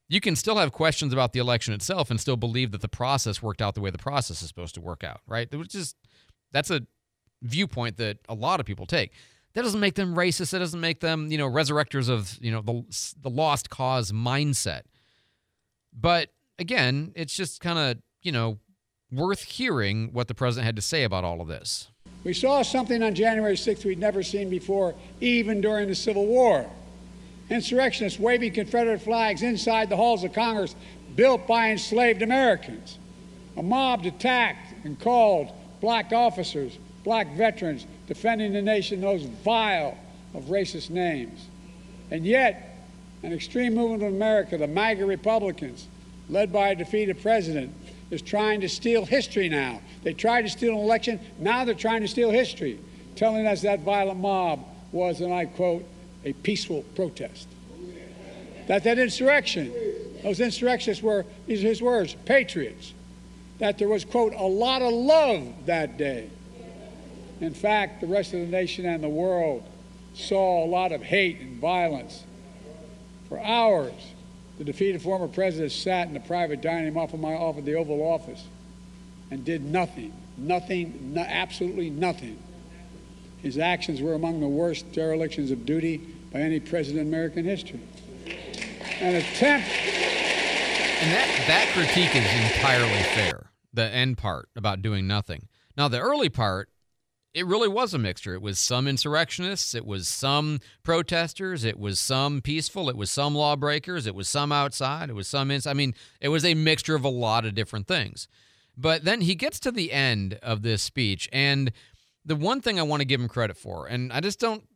[0.07, 3.41] You can still have questions about the election itself and still believe that the process
[3.41, 5.53] worked out the way the process is supposed to work out, right?
[5.53, 5.95] Which is
[6.53, 6.85] that's a
[7.41, 9.11] viewpoint that a lot of people take.
[9.55, 10.51] That doesn't make them racist.
[10.51, 12.83] That doesn't make them, you know, resurrectors of, you know, the,
[13.21, 14.81] the lost cause mindset.
[15.93, 18.57] But again, it's just kind of, you know,
[19.11, 21.89] worth hearing what the president had to say about all of this.
[22.23, 26.69] We saw something on January 6th we'd never seen before, even during the Civil War.
[27.49, 30.75] Insurrectionists waving Confederate flags inside the halls of Congress
[31.15, 32.97] built by enslaved Americans.
[33.57, 39.97] A mob attacked and called black officers black veterans defending the nation those vile
[40.33, 41.47] of racist names.
[42.11, 42.85] And yet,
[43.23, 45.87] an extreme movement of America, the MAGA Republicans,
[46.29, 47.73] led by a defeated president,
[48.11, 49.81] is trying to steal history now.
[50.03, 52.79] They tried to steal an election, now they're trying to steal history,
[53.15, 55.85] telling us that violent mob was, and I quote,
[56.25, 57.47] a peaceful protest.
[58.67, 59.73] That that insurrection,
[60.23, 62.93] those insurrectionists were, these are his words, patriots.
[63.59, 66.29] That there was, quote, a lot of love that day.
[67.43, 69.65] In fact, the rest of the nation and the world
[70.13, 72.23] saw a lot of hate and violence.
[73.27, 73.91] For hours,
[74.57, 77.65] the defeated former president sat in the private dining room off of my off of
[77.65, 78.45] the Oval Office
[79.29, 82.41] and did nothing, nothing, no, absolutely nothing.
[83.39, 85.97] His actions were among the worst derelictions of duty
[86.31, 87.81] by any president in American history.
[89.01, 89.67] An attempt.
[89.67, 92.23] And that, that critique is
[92.53, 93.51] entirely fair.
[93.73, 95.49] The end part about doing nothing.
[95.75, 96.69] Now, the early part,
[97.33, 98.35] it really was a mixture.
[98.35, 103.33] It was some insurrectionists, it was some protesters, it was some peaceful, it was some
[103.33, 105.71] lawbreakers, it was some outside, it was some inside.
[105.71, 108.27] I mean, it was a mixture of a lot of different things.
[108.77, 111.71] But then he gets to the end of this speech, and
[112.25, 114.67] the one thing I want to give him credit for, and I just don't,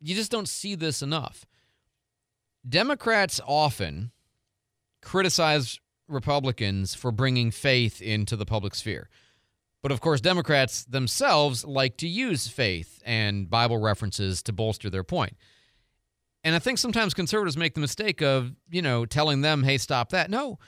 [0.00, 1.46] you just don't see this enough.
[2.66, 4.12] Democrats often
[5.02, 5.78] criticize
[6.08, 9.08] Republicans for bringing faith into the public sphere.
[9.84, 15.04] But of course, Democrats themselves like to use faith and Bible references to bolster their
[15.04, 15.36] point.
[16.42, 20.08] And I think sometimes conservatives make the mistake of, you know, telling them, hey, stop
[20.08, 20.30] that.
[20.30, 20.58] No,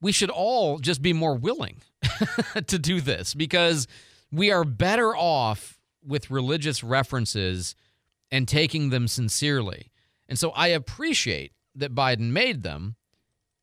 [0.00, 1.82] we should all just be more willing
[2.66, 3.86] to do this because
[4.32, 7.76] we are better off with religious references
[8.32, 9.92] and taking them sincerely.
[10.28, 12.96] And so I appreciate that Biden made them.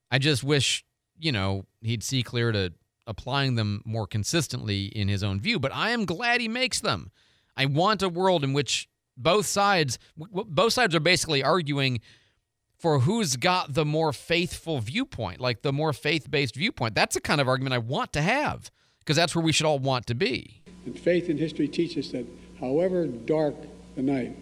[0.09, 0.85] I just wish,
[1.19, 2.71] you know, he'd see clear to
[3.07, 5.59] applying them more consistently in his own view.
[5.59, 7.11] But I am glad he makes them.
[7.57, 12.01] I want a world in which both sides both sides are basically arguing
[12.77, 16.93] for who's got the more faithful viewpoint, like the more faith-based viewpoint.
[16.93, 19.79] That's the kind of argument I want to have because that's where we should all
[19.79, 20.61] want to be.
[20.85, 22.25] And faith and history teaches that
[22.59, 23.55] however dark
[23.95, 24.37] the night,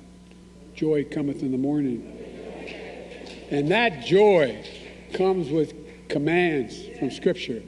[0.73, 2.19] joy cometh in the morning.
[3.51, 4.65] And that joy
[5.13, 5.73] comes with
[6.09, 7.61] commands from Scripture.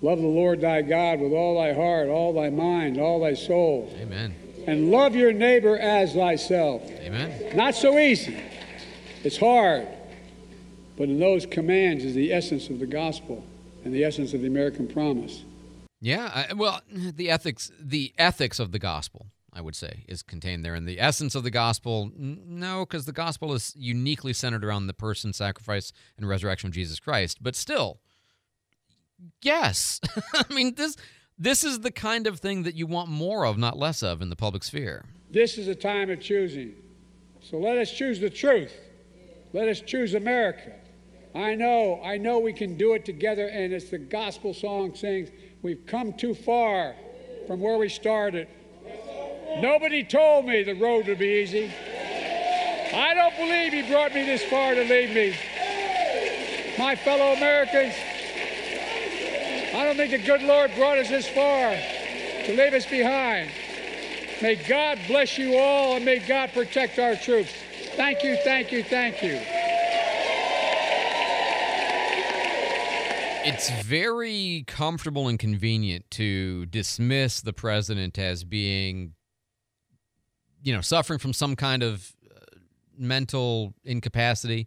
[0.00, 3.92] Love the Lord thy God with all thy heart, all thy mind, all thy soul.
[4.00, 4.34] Amen.
[4.66, 6.82] And love your neighbor as thyself.
[6.90, 7.56] Amen.
[7.56, 8.36] Not so easy.
[9.24, 9.88] It's hard.
[10.96, 13.44] But in those commands is the essence of the gospel
[13.84, 15.44] and the essence of the American promise.
[16.00, 20.64] Yeah, I, well, the ethics the ethics of the gospel, I would say, is contained
[20.64, 20.74] there.
[20.74, 24.86] And the essence of the gospel, n- no, because the gospel is uniquely centered around
[24.86, 27.38] the person, sacrifice, and resurrection of Jesus Christ.
[27.40, 27.98] But still,
[29.42, 30.00] yes.
[30.34, 30.96] I mean, this
[31.38, 34.28] this is the kind of thing that you want more of, not less of, in
[34.28, 35.04] the public sphere.
[35.30, 36.74] This is a time of choosing.
[37.40, 38.72] So let us choose the truth.
[39.52, 40.72] Let us choose America.
[41.34, 45.30] I know, I know we can do it together, and it's the gospel song sings,
[45.62, 46.94] We've come too far
[47.46, 48.48] from where we started.
[49.60, 51.70] Nobody told me the road would be easy.
[52.92, 55.34] I don't believe He brought me this far to leave me.
[56.78, 57.94] My fellow Americans,
[59.74, 61.76] I don't think the good Lord brought us this far
[62.46, 63.50] to leave us behind.
[64.40, 67.50] May God bless you all and may God protect our troops.
[67.96, 69.40] Thank you, thank you, thank you.
[73.44, 79.14] It's very comfortable and convenient to dismiss the president as being,
[80.62, 82.38] you know, suffering from some kind of uh,
[82.96, 84.66] mental incapacity,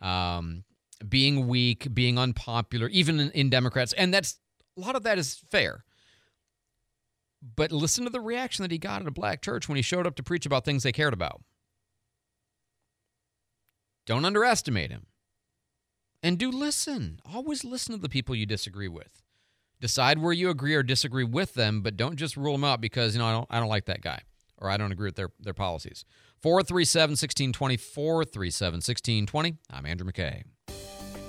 [0.00, 0.64] um,
[1.08, 3.92] being weak, being unpopular, even in, in Democrats.
[3.92, 4.38] And that's
[4.76, 5.84] a lot of that is fair.
[7.56, 10.06] But listen to the reaction that he got at a black church when he showed
[10.06, 11.42] up to preach about things they cared about.
[14.06, 15.06] Don't underestimate him.
[16.22, 17.20] And do listen.
[17.32, 19.22] Always listen to the people you disagree with.
[19.80, 23.14] Decide where you agree or disagree with them, but don't just rule them out because,
[23.14, 24.22] you know, I don't, I don't like that guy
[24.58, 26.04] or I don't agree with their, their policies.
[26.40, 29.56] 437 1620, 437 1620.
[29.70, 30.44] I'm Andrew McKay.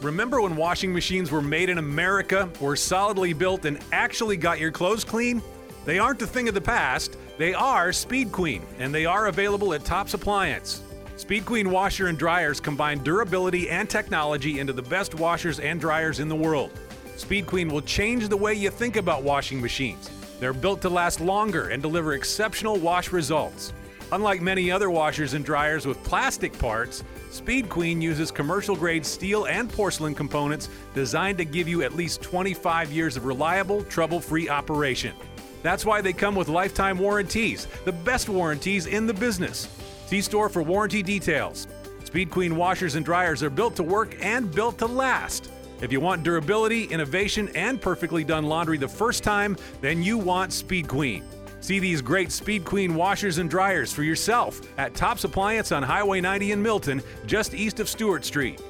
[0.02, 4.72] Remember when washing machines were made in America, were solidly built, and actually got your
[4.72, 5.42] clothes clean?
[5.86, 7.18] They aren't a thing of the past.
[7.38, 10.82] They are Speed Queen, and they are available at Tops Appliance.
[11.16, 16.20] Speed Queen washer and dryers combine durability and technology into the best washers and dryers
[16.20, 16.72] in the world.
[17.16, 20.10] Speed Queen will change the way you think about washing machines.
[20.40, 23.72] They're built to last longer and deliver exceptional wash results.
[24.12, 29.48] Unlike many other washers and dryers with plastic parts, Speed Queen uses commercial grade steel
[29.48, 34.48] and porcelain components designed to give you at least 25 years of reliable, trouble free
[34.50, 35.16] operation.
[35.64, 39.68] That's why they come with lifetime warranties, the best warranties in the business.
[40.06, 41.68] See store for warranty details.
[42.04, 45.50] Speed Queen washers and dryers are built to work and built to last.
[45.82, 50.54] If you want durability, innovation, and perfectly done laundry the first time, then you want
[50.54, 51.24] Speed Queen.
[51.64, 56.20] See these great Speed Queen washers and dryers for yourself at Tops Appliance on Highway
[56.20, 58.62] 90 in Milton, just east of Stewart Street.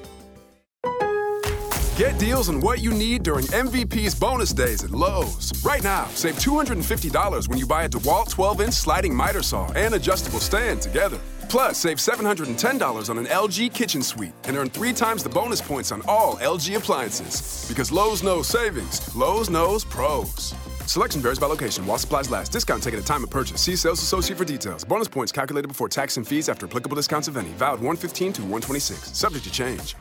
[1.96, 5.52] Get deals on what you need during MVP's bonus days at Lowe's.
[5.64, 9.94] Right now, save $250 when you buy a DeWalt 12 inch sliding miter saw and
[9.94, 11.18] adjustable stand together.
[11.48, 15.90] Plus, save $710 on an LG kitchen suite and earn three times the bonus points
[15.90, 17.66] on all LG appliances.
[17.68, 20.54] Because Lowe's knows savings, Lowe's knows pros.
[20.86, 22.52] Selection varies by location while supplies last.
[22.52, 23.60] Discount taken at time of purchase.
[23.60, 24.84] See sales associate for details.
[24.84, 27.50] Bonus points calculated before tax and fees after applicable discounts of any.
[27.50, 29.16] Valid 115 to 126.
[29.16, 29.96] Subject to change.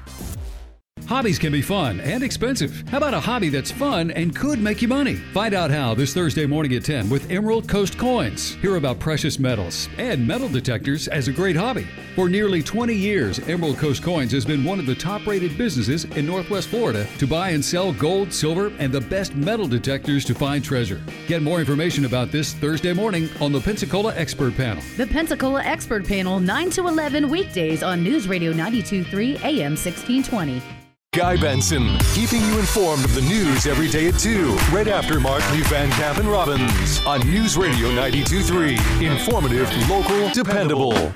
[1.07, 2.83] Hobbies can be fun and expensive.
[2.89, 5.15] How about a hobby that's fun and could make you money?
[5.15, 8.53] Find out how this Thursday morning at 10 with Emerald Coast Coins.
[8.55, 11.85] Hear about precious metals and metal detectors as a great hobby.
[12.15, 16.05] For nearly 20 years, Emerald Coast Coins has been one of the top rated businesses
[16.05, 20.33] in Northwest Florida to buy and sell gold, silver, and the best metal detectors to
[20.33, 21.01] find treasure.
[21.27, 24.81] Get more information about this Thursday morning on the Pensacola Expert Panel.
[24.95, 30.82] The Pensacola Expert Panel, 9 to 11 weekdays on News Radio 923 AM 1620.
[31.13, 35.61] Guy Benson, keeping you informed of the news every day at 2, right after Markley,
[35.65, 39.11] Van Camp, and Robbins on News Radio 92.3.
[39.11, 41.13] Informative, local, dependable.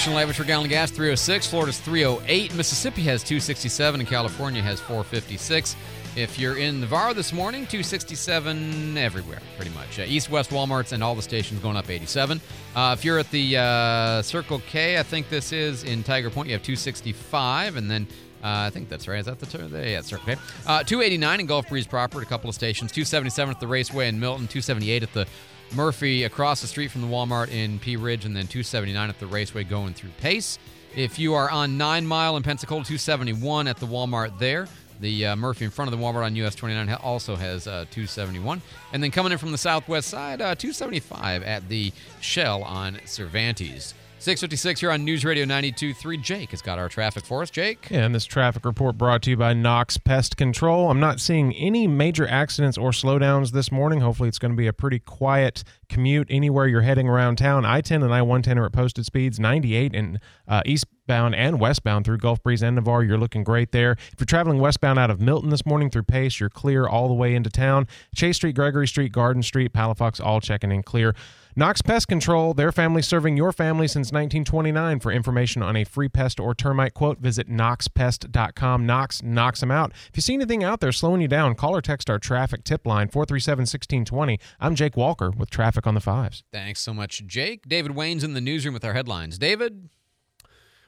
[0.00, 5.76] National average for gallon gas 306, Florida's 308, Mississippi has 267, and California has 456.
[6.16, 9.98] If you're in Navarre this morning, 267 everywhere, pretty much.
[9.98, 12.40] Uh, East West Walmarts and all the stations going up 87.
[12.74, 16.48] Uh, if you're at the uh, Circle K, I think this is in Tiger Point,
[16.48, 18.06] you have 265, and then
[18.42, 19.20] uh, I think that's right.
[19.20, 19.70] Is that the term?
[19.70, 20.40] Yeah, Circle K.
[20.66, 22.90] Uh, 289 in Gulf Breeze proper at a couple of stations.
[22.90, 24.48] 277 at the Raceway in Milton.
[24.48, 25.26] 278 at the
[25.72, 29.26] Murphy across the street from the Walmart in Pea Ridge, and then 279 at the
[29.26, 30.58] Raceway going through Pace.
[30.96, 34.66] If you are on Nine Mile in Pensacola, 271 at the Walmart there.
[35.00, 38.60] The uh, Murphy in front of the Walmart on US 29 also has uh, 271.
[38.92, 43.94] And then coming in from the southwest side, uh, 275 at the Shell on Cervantes.
[44.20, 46.20] 656 here on News Radio 92.3.
[46.20, 47.48] Jake has got our traffic for us.
[47.48, 47.88] Jake?
[47.90, 50.90] Yeah, and this traffic report brought to you by Knox Pest Control.
[50.90, 54.00] I'm not seeing any major accidents or slowdowns this morning.
[54.00, 57.64] Hopefully, it's going to be a pretty quiet commute anywhere you're heading around town.
[57.64, 62.04] I 10 and I 110 are at posted speeds, 98 and uh, eastbound and westbound
[62.04, 63.02] through Gulf Breeze and Navarre.
[63.02, 63.92] You're looking great there.
[63.92, 67.14] If you're traveling westbound out of Milton this morning through Pace, you're clear all the
[67.14, 67.88] way into town.
[68.14, 71.14] Chase Street, Gregory Street, Garden Street, Palafox, all checking in clear.
[71.60, 74.98] Knox Pest Control, their family serving your family since 1929.
[74.98, 78.86] For information on a free pest or termite quote, visit knoxpest.com.
[78.86, 79.92] Knox knocks them out.
[80.08, 82.86] If you see anything out there slowing you down, call or text our traffic tip
[82.86, 84.40] line 437 1620.
[84.58, 86.44] I'm Jake Walker with Traffic on the Fives.
[86.50, 87.68] Thanks so much, Jake.
[87.68, 89.36] David Wayne's in the newsroom with our headlines.
[89.36, 89.90] David?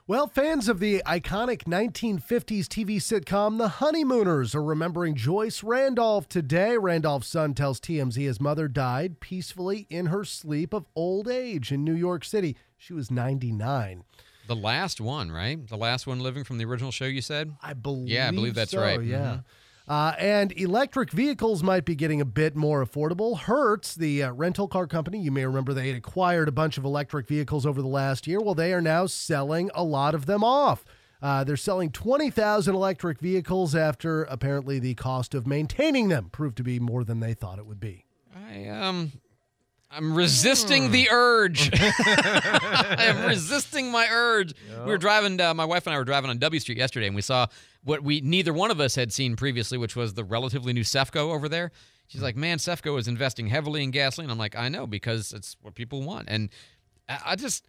[0.08, 6.76] Well, fans of the iconic 1950s TV sitcom The Honeymooners are remembering Joyce Randolph today.
[6.76, 11.84] Randolph's son tells TMZ his mother died peacefully in her sleep of old age in
[11.84, 12.56] New York City.
[12.76, 14.02] She was 99.
[14.48, 15.64] The last one, right?
[15.68, 17.54] The last one living from the original show, you said?
[17.62, 19.00] I believe Yeah, I believe that's so, right.
[19.00, 19.18] Yeah.
[19.18, 19.44] Mhm.
[19.92, 23.40] Uh, and electric vehicles might be getting a bit more affordable.
[23.40, 26.84] Hertz, the uh, rental car company, you may remember they had acquired a bunch of
[26.86, 28.40] electric vehicles over the last year.
[28.40, 30.86] Well, they are now selling a lot of them off.
[31.20, 36.62] Uh, they're selling 20,000 electric vehicles after apparently the cost of maintaining them proved to
[36.62, 38.06] be more than they thought it would be.
[38.34, 39.12] I um
[39.94, 41.70] I'm resisting the urge.
[41.80, 44.54] I am resisting my urge.
[44.70, 45.40] We were driving.
[45.40, 47.46] Uh, my wife and I were driving on W Street yesterday, and we saw
[47.84, 51.32] what we neither one of us had seen previously, which was the relatively new Cefco
[51.34, 51.72] over there.
[52.06, 55.56] She's like, "Man, Cefco is investing heavily in gasoline." I'm like, "I know because it's
[55.60, 56.48] what people want," and
[57.08, 57.66] I, I just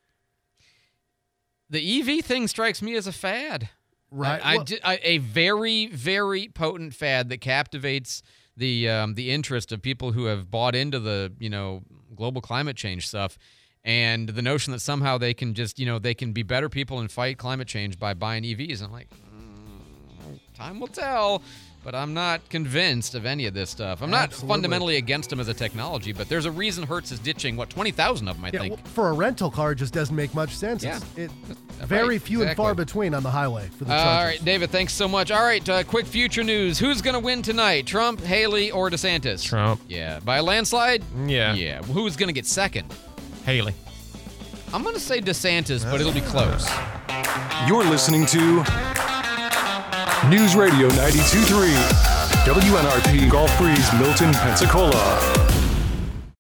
[1.69, 3.69] the EV thing strikes me as a fad.
[4.11, 4.39] Right.
[4.43, 8.21] I, I Well- I- a very, very potent fad that captivates
[8.58, 11.82] the um, the interest of people who have bought into the you know
[12.16, 13.38] global climate change stuff,
[13.84, 16.99] and the notion that somehow they can just you know they can be better people
[16.99, 18.84] and fight climate change by buying EVs.
[18.84, 21.41] I'm like, mm, time will tell.
[21.84, 24.02] But I'm not convinced of any of this stuff.
[24.02, 24.54] I'm not Absolutely.
[24.54, 28.28] fundamentally against them as a technology, but there's a reason Hertz is ditching what 20,000
[28.28, 28.74] of them, I Yeah, think.
[28.76, 30.84] well, for a rental car, it just doesn't make much sense.
[30.84, 30.98] Yeah.
[30.98, 31.32] It's- It,
[31.80, 34.40] Right, very few and far between on the highway for the All chargers.
[34.40, 35.32] right, David, thanks so much.
[35.32, 36.80] All right, uh, quick future news.
[36.80, 37.86] Who's going to win tonight?
[37.86, 39.44] Trump, Haley, or DeSantis?
[39.44, 39.82] Trump.
[39.90, 40.20] Yeah.
[40.20, 41.04] By a landslide?
[41.28, 41.54] Yeah.
[41.54, 41.82] Yeah.
[41.82, 42.94] Who's going to get second?
[43.46, 43.74] Haley.
[44.74, 46.66] I'm going to say DeSantis, but it'll be close.
[47.68, 48.64] You're listening to
[50.30, 51.76] News Radio 92.3
[52.45, 55.43] WNRP Gulf Breeze, Milton, Pensacola.